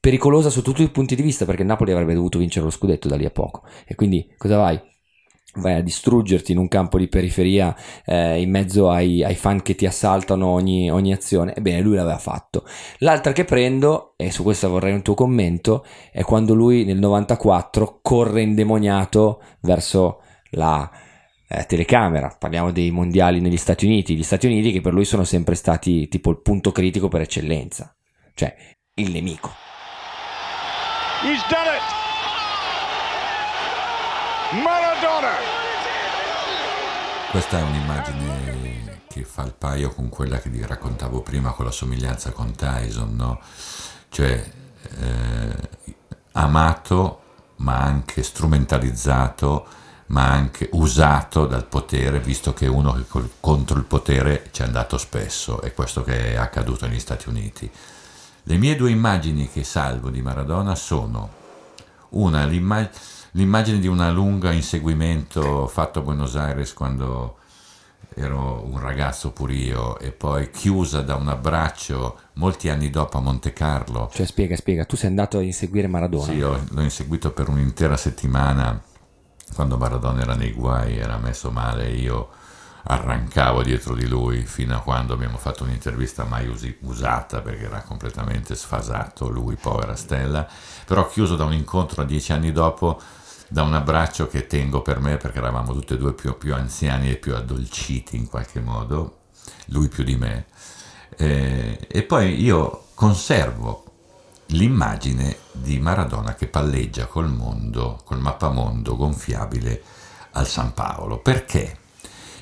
pericolosa 0.08 0.48
su 0.48 0.62
tutti 0.62 0.82
i 0.82 0.88
punti 0.88 1.14
di 1.14 1.20
vista 1.20 1.44
perché 1.44 1.62
Napoli 1.64 1.92
avrebbe 1.92 2.14
dovuto 2.14 2.38
vincere 2.38 2.64
lo 2.64 2.70
scudetto 2.70 3.08
da 3.08 3.16
lì 3.16 3.26
a 3.26 3.30
poco 3.30 3.64
e 3.84 3.94
quindi 3.94 4.26
cosa 4.38 4.56
vai? 4.56 4.80
vai 5.56 5.74
a 5.74 5.82
distruggerti 5.82 6.52
in 6.52 6.58
un 6.58 6.68
campo 6.68 6.96
di 6.96 7.08
periferia 7.08 7.76
eh, 8.06 8.40
in 8.40 8.48
mezzo 8.48 8.88
ai, 8.88 9.22
ai, 9.22 9.34
fan 9.34 9.60
che 9.60 9.74
ti 9.74 9.84
assaltano 9.86 10.46
ogni, 10.46 10.90
ogni, 10.90 11.12
azione. 11.12 11.54
Ebbene, 11.54 11.80
lui 11.80 11.96
l'aveva 11.96 12.18
fatto. 12.18 12.64
L'altra 12.98 13.32
che 13.32 13.44
prendo, 13.44 14.14
e 14.16 14.30
su 14.30 14.44
questa 14.44 14.68
vorrei 14.68 14.92
un 14.92 15.02
tuo 15.02 15.14
commento, 15.14 15.84
è 16.12 16.22
quando 16.22 16.54
lui 16.54 16.84
nel 16.84 16.98
94 16.98 17.98
corre 18.00 18.42
indemoniato 18.42 19.42
verso 19.62 20.20
la 20.50 20.88
eh, 21.48 21.64
telecamera, 21.64 22.36
parliamo 22.38 22.70
dei 22.70 22.92
mondiali 22.92 23.40
negli 23.40 23.56
Stati 23.56 23.84
Uniti, 23.84 24.14
gli 24.14 24.22
Stati 24.22 24.46
Uniti 24.46 24.70
che 24.70 24.80
per 24.80 24.92
lui 24.92 25.04
sono 25.04 25.24
sempre 25.24 25.56
stati 25.56 26.06
tipo 26.06 26.30
il 26.30 26.40
punto 26.40 26.70
critico 26.70 27.08
per 27.08 27.22
eccellenza, 27.22 27.96
cioè 28.34 28.54
il 28.94 29.10
nemico. 29.10 29.67
He's 31.20 31.42
done 31.48 31.66
it! 31.66 31.82
Maradona! 34.62 35.32
Questa 37.32 37.58
è 37.58 37.62
un'immagine 37.62 39.00
che 39.08 39.24
fa 39.24 39.42
il 39.42 39.52
paio 39.52 39.90
con 39.90 40.08
quella 40.10 40.38
che 40.38 40.48
vi 40.48 40.64
raccontavo 40.64 41.22
prima 41.22 41.50
con 41.50 41.64
la 41.64 41.72
somiglianza 41.72 42.30
con 42.30 42.54
Tyson, 42.54 43.16
no? 43.16 43.40
Cioè 44.10 44.52
eh, 45.00 45.68
amato 46.32 47.22
ma 47.56 47.78
anche 47.78 48.22
strumentalizzato 48.22 49.66
ma 50.06 50.30
anche 50.30 50.68
usato 50.72 51.46
dal 51.46 51.66
potere, 51.66 52.20
visto 52.20 52.54
che 52.54 52.68
uno 52.68 52.92
che 52.92 53.04
contro 53.40 53.76
il 53.76 53.84
potere 53.84 54.50
ci 54.52 54.62
è 54.62 54.64
andato 54.64 54.96
spesso, 54.98 55.60
è 55.62 55.74
questo 55.74 56.04
che 56.04 56.34
è 56.34 56.36
accaduto 56.36 56.86
negli 56.86 57.00
Stati 57.00 57.28
Uniti. 57.28 57.70
Le 58.48 58.56
mie 58.56 58.76
due 58.76 58.90
immagini 58.90 59.46
che 59.46 59.62
salvo 59.62 60.08
di 60.08 60.22
Maradona 60.22 60.74
sono 60.74 61.28
una, 62.10 62.46
l'immag- 62.46 62.88
l'immagine 63.32 63.78
di 63.78 63.86
una 63.86 64.10
lunga 64.10 64.52
inseguimento 64.52 65.66
fatto 65.66 65.98
a 65.98 66.02
Buenos 66.02 66.34
Aires 66.34 66.72
quando 66.72 67.36
ero 68.14 68.64
un 68.66 68.80
ragazzo 68.80 69.32
pure 69.32 69.52
io 69.52 69.98
e 69.98 70.12
poi 70.12 70.50
chiusa 70.50 71.02
da 71.02 71.16
un 71.16 71.28
abbraccio 71.28 72.20
molti 72.36 72.70
anni 72.70 72.88
dopo 72.88 73.18
a 73.18 73.20
Monte 73.20 73.52
Carlo. 73.52 74.08
Cioè 74.14 74.24
spiega, 74.24 74.56
spiega, 74.56 74.86
tu 74.86 74.96
sei 74.96 75.10
andato 75.10 75.36
a 75.36 75.42
inseguire 75.42 75.86
Maradona? 75.86 76.32
Sì, 76.32 76.38
l'ho 76.38 76.80
inseguito 76.80 77.32
per 77.32 77.50
un'intera 77.50 77.98
settimana 77.98 78.80
quando 79.54 79.76
Maradona 79.76 80.22
era 80.22 80.34
nei 80.34 80.52
guai, 80.52 80.96
era 80.96 81.18
messo 81.18 81.50
male, 81.50 81.90
io 81.90 82.30
arrancavo 82.90 83.62
dietro 83.62 83.94
di 83.94 84.06
lui 84.06 84.46
fino 84.46 84.74
a 84.74 84.80
quando 84.80 85.12
abbiamo 85.12 85.36
fatto 85.36 85.62
un'intervista 85.64 86.24
mai 86.24 86.48
usi- 86.48 86.78
usata 86.80 87.42
perché 87.42 87.64
era 87.64 87.82
completamente 87.82 88.54
sfasato 88.54 89.28
lui, 89.28 89.56
povera 89.56 89.94
Stella, 89.94 90.48
però 90.86 91.06
chiuso 91.06 91.36
da 91.36 91.44
un 91.44 91.52
incontro 91.52 92.04
dieci 92.04 92.32
anni 92.32 92.50
dopo, 92.50 92.98
da 93.48 93.62
un 93.62 93.74
abbraccio 93.74 94.26
che 94.26 94.46
tengo 94.46 94.80
per 94.80 95.00
me 95.00 95.18
perché 95.18 95.36
eravamo 95.36 95.74
tutti 95.74 95.92
e 95.92 95.98
due 95.98 96.14
più, 96.14 96.36
più 96.38 96.54
anziani 96.54 97.10
e 97.10 97.16
più 97.16 97.34
addolciti 97.34 98.16
in 98.16 98.26
qualche 98.26 98.60
modo, 98.60 99.18
lui 99.66 99.88
più 99.88 100.02
di 100.02 100.16
me. 100.16 100.46
Eh, 101.14 101.86
e 101.86 102.02
poi 102.04 102.42
io 102.42 102.84
conservo 102.94 103.84
l'immagine 104.46 105.36
di 105.52 105.78
Maradona 105.78 106.34
che 106.34 106.46
palleggia 106.46 107.04
col 107.04 107.28
mondo, 107.28 108.00
col 108.04 108.20
mappamondo 108.20 108.96
gonfiabile 108.96 109.82
al 110.32 110.46
San 110.46 110.72
Paolo. 110.72 111.18
Perché? 111.18 111.86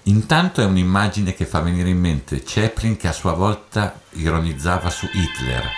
Intanto 0.09 0.61
è 0.61 0.65
un'immagine 0.65 1.35
che 1.35 1.47
fa 1.47 1.59
venire 1.59 1.89
in 1.89 1.99
mente 1.99 2.45
Chaplin 2.45 2.97
che 2.97 3.09
a 3.09 3.13
sua 3.13 3.33
volta 3.33 4.01
ironizzava 4.11 4.89
su 4.89 5.05
Hitler. 5.13 5.69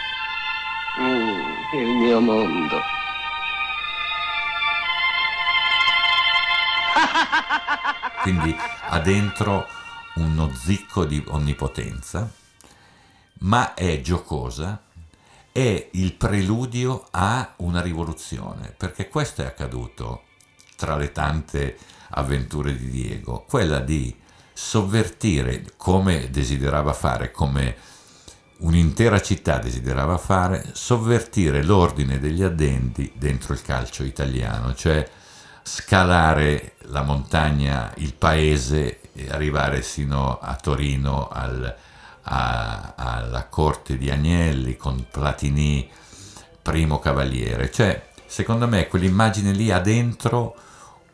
Mm, 1.01 1.41
il 1.81 1.97
mio 1.97 2.21
mondo. 2.21 2.77
Quindi 8.21 8.55
ha 8.89 9.01
dentro 9.01 9.67
uno 10.17 10.55
zicco 10.55 11.07
di 11.07 11.25
onnipotenza, 11.29 12.31
ma 13.39 13.73
è 13.73 14.03
giocosa 14.03 14.83
è 15.51 15.89
il 15.93 16.13
preludio 16.13 17.07
a 17.13 17.55
una 17.57 17.81
rivoluzione, 17.81 18.75
perché 18.77 19.09
questo 19.09 19.41
è 19.41 19.47
accaduto 19.47 20.25
tra 20.77 20.97
le 20.97 21.13
tante 21.13 21.79
avventure 22.11 22.77
di 22.77 22.91
Diego, 22.91 23.45
quella 23.49 23.81
di 23.81 24.15
sovvertire 24.53 25.65
come 25.77 26.31
desiderava 26.31 26.93
fare, 26.93 27.31
come 27.31 27.77
un'intera 28.59 29.21
città 29.21 29.59
desiderava 29.59 30.19
fare, 30.19 30.71
sovvertire 30.73 31.63
l'ordine 31.63 32.19
degli 32.19 32.43
addendi 32.43 33.13
dentro 33.15 33.53
il 33.53 33.63
calcio 33.63 34.03
italiano, 34.03 34.75
cioè 34.75 35.09
scalare 35.63 36.75
la 36.87 37.03
montagna, 37.03 37.93
il 37.97 38.15
paese 38.15 39.01
e 39.13 39.29
arrivare 39.31 39.83
sino 39.83 40.39
a 40.41 40.57
Torino 40.57 41.29
al 41.29 41.77
a, 42.29 42.93
alla 42.95 43.47
corte 43.47 43.97
di 43.97 44.11
Agnelli 44.11 44.77
con 44.77 45.07
Platini 45.11 45.89
primo 46.63 46.99
cavaliere. 46.99 47.71
Cioè, 47.71 48.11
secondo 48.27 48.69
me 48.69 48.87
quell'immagine 48.87 49.53
lì 49.53 49.71
ha 49.71 49.81
dentro 49.81 50.55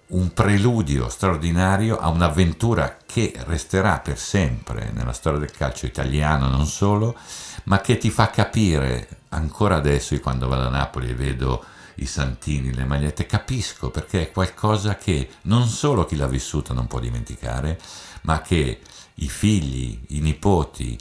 un 0.09 0.33
preludio 0.33 1.09
straordinario 1.09 1.99
a 1.99 2.09
un'avventura 2.09 2.99
che 3.07 3.33
resterà 3.47 4.01
per 4.01 4.19
sempre 4.19 4.91
nella 4.93 5.13
storia 5.13 5.39
del 5.39 5.51
calcio 5.51 5.87
italiano, 5.87 6.49
non 6.49 6.67
solo, 6.67 7.17
ma 7.65 7.81
che 7.81 7.97
ti 7.97 8.11
fa 8.11 8.29
capire 8.31 9.23
ancora 9.31 9.77
adesso, 9.77 10.19
quando 10.21 10.47
vado 10.49 10.67
a 10.67 10.71
Napoli 10.71 11.11
e 11.11 11.15
vedo 11.15 11.65
i 11.97 12.07
santini, 12.07 12.75
le 12.75 12.85
magliette, 12.85 13.27
capisco 13.27 13.91
perché 13.91 14.23
è 14.23 14.33
qualcosa 14.33 14.97
che 14.97 15.31
non 15.43 15.67
solo 15.67 16.05
chi 16.05 16.17
l'ha 16.17 16.27
vissuto 16.27 16.73
non 16.73 16.87
può 16.87 16.99
dimenticare, 16.99 17.81
ma 18.23 18.43
che 18.43 18.81
i 19.15 19.29
figli, 19.29 20.01
i 20.09 20.21
nipoti 20.21 20.99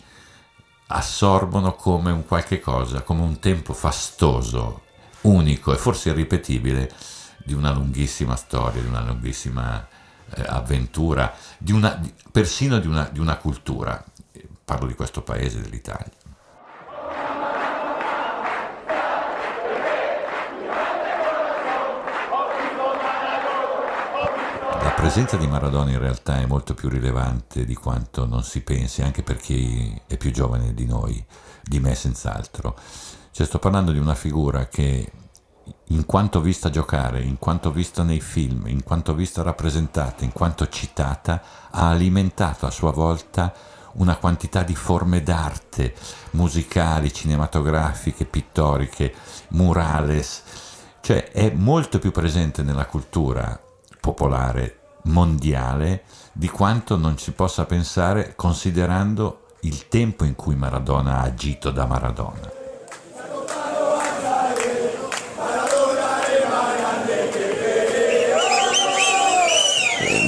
assorbono 0.88 1.74
come 1.74 2.12
un 2.12 2.26
qualche 2.26 2.60
cosa, 2.60 3.02
come 3.02 3.22
un 3.22 3.40
tempo 3.40 3.74
fastoso, 3.74 4.82
unico 5.22 5.74
e 5.74 5.78
forse 5.78 6.10
irripetibile 6.10 6.92
di 7.44 7.54
una 7.54 7.72
lunghissima 7.72 8.36
storia, 8.36 8.82
di 8.82 8.88
una 8.88 9.02
lunghissima 9.02 9.86
eh, 10.36 10.44
avventura, 10.46 11.34
di 11.58 11.72
una, 11.72 12.00
persino 12.32 12.80
di 12.80 12.88
una, 12.88 13.10
di 13.12 13.20
una 13.20 13.38
cultura. 13.38 14.04
Parlo 14.66 14.88
di 14.88 14.94
questo 14.94 15.22
paese, 15.22 15.62
dell'Italia. 15.62 16.24
presenza 25.04 25.36
di 25.36 25.48
Maradona 25.48 25.92
in 25.92 26.00
realtà 26.00 26.40
è 26.40 26.46
molto 26.46 26.74
più 26.74 26.88
rilevante 26.88 27.66
di 27.66 27.76
quanto 27.76 28.26
non 28.26 28.42
si 28.42 28.62
pensi, 28.62 29.02
anche 29.02 29.22
per 29.22 29.36
chi 29.36 30.02
è 30.08 30.16
più 30.16 30.32
giovane 30.32 30.74
di 30.74 30.86
noi, 30.86 31.22
di 31.62 31.82
me 31.82 31.94
senz'altro. 31.94 32.74
Cioè, 33.32 33.46
sto 33.46 33.60
parlando 33.60 33.92
di 33.92 34.00
una 34.00 34.16
figura 34.16 34.68
che, 34.68 35.12
in 35.88 36.06
quanto 36.06 36.42
vista 36.42 36.70
giocare, 36.70 37.22
in 37.22 37.38
quanto 37.38 37.72
vista 37.72 38.04
nei 38.04 38.20
film, 38.20 38.68
in 38.68 38.84
quanto 38.84 39.14
vista 39.14 39.42
rappresentata, 39.42 40.24
in 40.24 40.32
quanto 40.32 40.68
citata, 40.68 41.42
ha 41.72 41.90
alimentato 41.90 42.66
a 42.66 42.72
sua 42.72 42.92
volta 42.92 43.54
una 43.94 44.16
quantità 44.16 44.64
di 44.64 44.76
forme 44.76 45.22
d'arte 45.22 45.94
musicali, 46.32 47.14
cinematografiche, 47.14 48.26
pittoriche, 48.26 49.14
murales, 49.50 50.44
cioè 51.02 51.32
è 51.32 51.52
molto 51.52 52.00
più 52.00 52.12
presente 52.12 52.64
nella 52.64 52.86
cultura 52.86 53.60
popolare 54.00 54.80
mondiale 55.04 56.04
di 56.32 56.50
quanto 56.50 56.98
non 56.98 57.18
si 57.18 57.32
possa 57.32 57.66
pensare 57.66 58.34
considerando 58.36 59.42
il 59.62 59.88
tempo 59.88 60.24
in 60.24 60.36
cui 60.36 60.56
Maradona 60.56 61.20
ha 61.20 61.24
agito 61.24 61.72
da 61.72 61.86
Maradona. 61.86 62.63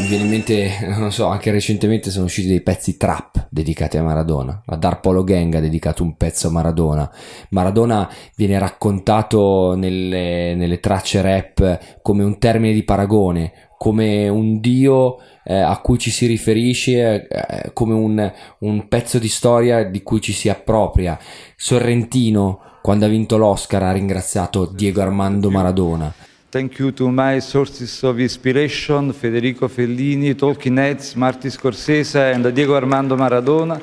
Mi 0.06 0.12
viene 0.12 0.24
in 0.26 0.30
mente, 0.30 0.72
non 0.98 1.12
so, 1.12 1.26
anche 1.26 1.52
recentemente 1.52 2.12
sono 2.12 2.26
usciti 2.26 2.48
dei 2.48 2.62
pezzi 2.62 2.96
trap 2.96 3.48
dedicati 3.50 3.98
a 3.98 4.04
Maradona. 4.04 4.62
La 4.66 4.76
Darpolo 4.76 5.24
Gang 5.24 5.56
ha 5.56 5.60
dedicato 5.60 6.04
un 6.04 6.16
pezzo 6.16 6.48
a 6.48 6.52
Maradona. 6.52 7.12
Maradona 7.50 8.10
viene 8.36 8.60
raccontato 8.60 9.74
nelle, 9.76 10.54
nelle 10.56 10.80
tracce 10.80 11.22
rap 11.22 12.02
come 12.02 12.24
un 12.24 12.38
termine 12.38 12.74
di 12.74 12.84
paragone, 12.84 13.52
come 13.78 14.28
un 14.30 14.60
dio 14.60 15.18
eh, 15.44 15.56
a 15.56 15.80
cui 15.80 15.98
ci 15.98 16.12
si 16.12 16.28
riferisce, 16.28 17.28
eh, 17.28 17.74
come 17.74 17.94
un, 17.94 18.32
un, 18.60 18.88
pezzo 18.88 19.18
di 19.18 19.30
storia 19.30 19.84
di 19.84 20.04
cui 20.04 20.22
ci 20.22 20.34
si 20.34 20.50
appropria. 20.50 21.18
Sorrentino, 21.56 22.60
quando 22.84 23.06
ha 23.06 23.10
vinto 23.10 23.38
l'Oscar, 23.38 23.82
ha 23.84 23.92
ringraziato 23.92 24.66
Diego 24.68 25.02
Armando 25.02 25.50
Maradona. 25.50 26.14
Thank 26.56 26.80
you 26.80 26.94
to 26.94 27.10
my 27.10 27.42
sources 27.42 28.02
of 28.04 28.18
inspiration, 28.18 29.12
Federico 29.12 29.68
Fellini, 29.68 30.36
Talking 30.36 30.78
Heads, 30.78 31.16
Marty 31.16 31.50
Scorsese 31.50 32.32
e 32.32 32.52
Diego 32.54 32.78
Armando 32.78 33.18
Maradona. 33.18 33.78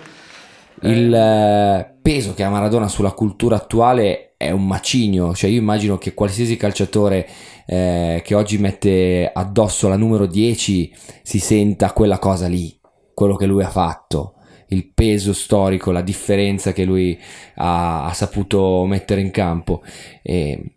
Il 0.80 1.12
eh, 1.12 1.98
peso 2.00 2.32
che 2.32 2.42
ha 2.42 2.48
Maradona 2.48 2.88
sulla 2.88 3.12
cultura 3.12 3.56
attuale 3.56 4.32
è 4.38 4.50
un 4.50 4.66
macigno, 4.66 5.34
cioè 5.34 5.50
io 5.50 5.60
immagino 5.60 5.98
che 5.98 6.14
qualsiasi 6.14 6.56
calciatore 6.56 7.28
eh, 7.66 8.22
che 8.24 8.34
oggi 8.34 8.56
mette 8.56 9.30
addosso 9.30 9.88
la 9.88 9.96
numero 9.96 10.24
10 10.24 10.96
si 11.20 11.40
senta 11.40 11.92
quella 11.92 12.18
cosa 12.18 12.46
lì, 12.46 12.74
quello 13.12 13.36
che 13.36 13.44
lui 13.44 13.62
ha 13.62 13.68
fatto, 13.68 14.36
il 14.68 14.90
peso 14.94 15.34
storico, 15.34 15.90
la 15.90 16.00
differenza 16.00 16.72
che 16.72 16.84
lui 16.84 17.20
ha, 17.56 18.06
ha 18.06 18.14
saputo 18.14 18.86
mettere 18.86 19.20
in 19.20 19.30
campo. 19.30 19.82
E, 20.22 20.76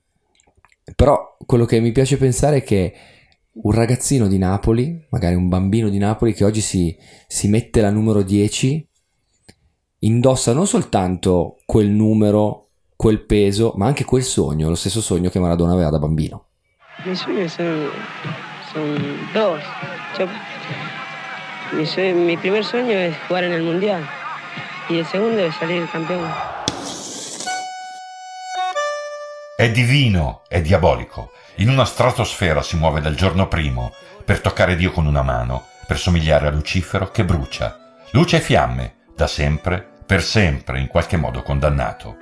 però 0.94 1.38
quello 1.46 1.66
che 1.66 1.80
mi 1.80 1.92
piace 1.92 2.18
pensare 2.18 2.58
è 2.58 2.64
che 2.64 2.94
un 3.54 3.72
ragazzino 3.72 4.28
di 4.28 4.38
Napoli, 4.38 5.08
magari 5.10 5.36
un 5.36 5.48
bambino 5.48 5.90
di 5.90 5.98
Napoli 5.98 6.34
che 6.34 6.44
oggi 6.44 6.62
si, 6.62 6.96
si 7.28 7.48
mette 7.48 7.82
la 7.82 7.90
numero 7.90 8.22
10, 8.22 8.88
indossa 10.00 10.54
non 10.54 10.68
soltanto 10.68 11.58
quel 11.66 11.90
numero, 11.90 12.70
quel 12.96 13.26
peso, 13.26 13.74
ma 13.78 13.88
anche 13.88 14.04
quel 14.04 14.24
sogno, 14.24 14.70
lo 14.70 14.76
stesso 14.76 15.02
sogno 15.02 15.30
che 15.30 15.40
Maradona 15.40 15.74
aveva 15.74 15.90
da 15.90 16.00
bambino. 16.00 16.48
Mis 17.06 17.20
sueños 17.20 17.52
son, 17.52 17.90
son 18.72 18.96
dos. 19.34 19.62
Yo, 20.18 20.28
mi, 21.74 21.86
sueño, 21.86 22.16
mi 22.16 22.38
primer 22.38 22.64
sueño 22.64 22.98
es 22.98 23.16
jugar 23.28 23.44
en 23.44 23.54
el 23.54 23.64
Mundial 23.64 24.08
y 24.90 25.00
el 25.00 25.06
segundo 25.06 25.40
es 25.40 25.56
salir 25.56 25.88
È 29.66 29.72
divino, 29.72 30.44
è 30.48 30.62
diabolico. 30.62 31.32
In 31.56 31.70
una 31.70 31.86
stratosfera 31.86 32.62
si 32.62 32.78
muove 32.78 33.02
dal 33.02 33.16
giorno 33.16 33.48
primo 33.48 33.96
per 34.24 34.40
toccare 34.40 34.76
Dio 34.76 34.92
con 34.92 35.08
una 35.08 35.24
mano, 35.24 35.66
per 35.88 35.98
somigliare 35.98 36.46
a 36.46 36.52
Lucifero 36.52 37.10
che 37.10 37.26
brucia. 37.26 37.96
Luce 38.12 38.38
e 38.38 38.42
fiamme, 38.42 38.94
da 39.16 39.26
sempre, 39.26 39.84
per 40.06 40.22
sempre, 40.22 40.80
in 40.80 40.86
qualche 40.86 41.18
modo 41.18 41.42
condannato. 41.42 42.16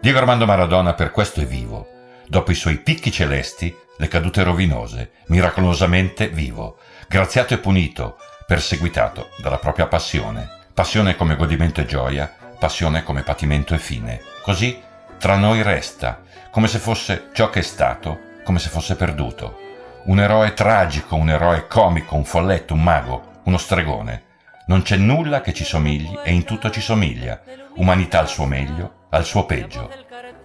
Diego 0.00 0.18
Armando 0.18 0.44
Maradona 0.44 0.94
per 0.94 1.12
questo 1.12 1.40
è 1.40 1.46
vivo. 1.46 1.86
Dopo 2.26 2.50
i 2.50 2.56
suoi 2.56 2.78
picchi 2.78 3.12
celesti, 3.12 3.72
le 3.96 4.08
cadute 4.08 4.42
rovinose, 4.42 5.12
miracolosamente 5.26 6.26
vivo, 6.26 6.80
graziato 7.06 7.54
e 7.54 7.58
punito, 7.58 8.16
perseguitato 8.44 9.28
dalla 9.40 9.58
propria 9.58 9.86
passione. 9.86 10.48
Passione 10.74 11.14
come 11.14 11.36
godimento 11.36 11.80
e 11.80 11.86
gioia, 11.86 12.28
passione 12.58 13.04
come 13.04 13.22
patimento 13.22 13.72
e 13.72 13.78
fine. 13.78 14.20
Così 14.42 14.86
tra 15.18 15.36
noi 15.36 15.62
resta, 15.62 16.22
come 16.58 16.70
se 16.70 16.80
fosse 16.80 17.28
ciò 17.34 17.50
che 17.50 17.60
è 17.60 17.62
stato, 17.62 18.18
come 18.42 18.58
se 18.58 18.68
fosse 18.68 18.96
perduto. 18.96 19.60
Un 20.06 20.18
eroe 20.18 20.54
tragico, 20.54 21.14
un 21.14 21.30
eroe 21.30 21.68
comico, 21.68 22.16
un 22.16 22.24
folletto, 22.24 22.74
un 22.74 22.82
mago, 22.82 23.42
uno 23.44 23.58
stregone. 23.58 24.24
Non 24.66 24.82
c'è 24.82 24.96
nulla 24.96 25.40
che 25.40 25.54
ci 25.54 25.62
somigli 25.62 26.18
e 26.24 26.32
in 26.32 26.42
tutto 26.42 26.68
ci 26.70 26.80
somiglia. 26.80 27.40
Umanità 27.76 28.18
al 28.18 28.26
suo 28.26 28.44
meglio, 28.44 29.06
al 29.10 29.24
suo 29.24 29.46
peggio. 29.46 29.88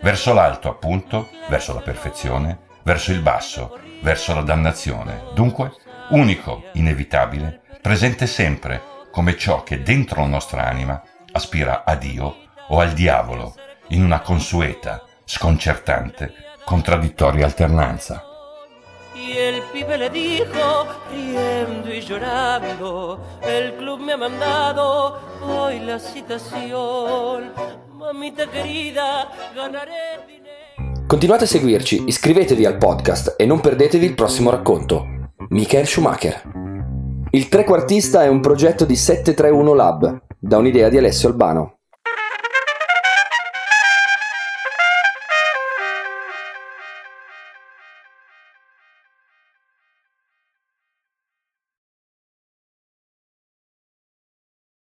Verso 0.03 0.33
l'alto, 0.33 0.69
appunto, 0.69 1.29
verso 1.49 1.73
la 1.73 1.81
perfezione, 1.81 2.59
verso 2.83 3.11
il 3.11 3.21
basso, 3.21 3.79
verso 4.03 4.35
la 4.35 4.43
dannazione. 4.43 5.19
Dunque, 5.33 5.71
unico, 6.09 6.65
inevitabile, 6.73 7.61
presente 7.81 8.27
sempre 8.27 8.83
come 9.11 9.35
ciò 9.35 9.63
che 9.63 9.81
dentro 9.81 10.21
la 10.21 10.27
nostra 10.27 10.67
anima 10.67 11.01
aspira 11.31 11.83
a 11.83 11.95
Dio 11.95 12.35
o 12.67 12.79
al 12.79 12.91
diavolo, 12.91 13.55
in 13.87 14.03
una 14.03 14.19
consueta, 14.19 15.01
sconcertante, 15.25 16.33
contraddittoria 16.65 17.45
alternanza. 17.45 18.23
Y 19.15 19.37
el 19.37 19.61
pibe 19.71 19.97
le 19.97 20.09
dijo, 20.09 20.87
riendo 21.11 21.93
y 21.93 22.01
llorando, 22.01 23.19
el 23.41 23.73
club 23.75 23.99
me 23.99 24.13
ha 24.13 24.17
mandado 24.17 25.19
hoy 25.41 25.79
la 25.79 25.99
citación. 25.99 27.51
Mamita 27.93 28.49
querida, 28.49 29.29
ganaré 29.55 30.19
dinero. 30.27 31.05
Continuate 31.07 31.43
a 31.43 31.47
seguirci, 31.47 32.03
iscrivetevi 32.07 32.65
al 32.65 32.77
podcast 32.77 33.35
e 33.37 33.45
non 33.45 33.61
perdetevi 33.61 34.05
il 34.05 34.15
prossimo 34.15 34.49
racconto. 34.49 35.05
Michael 35.49 35.85
Schumacher. 35.85 36.41
Il 37.29 37.49
trequartista 37.49 38.23
è 38.23 38.27
un 38.27 38.41
progetto 38.41 38.83
di 38.83 38.95
731 38.95 39.73
Lab, 39.73 40.23
da 40.39 40.57
un'idea 40.57 40.89
di 40.89 40.97
Alessio 40.97 41.29
Albano. 41.29 41.77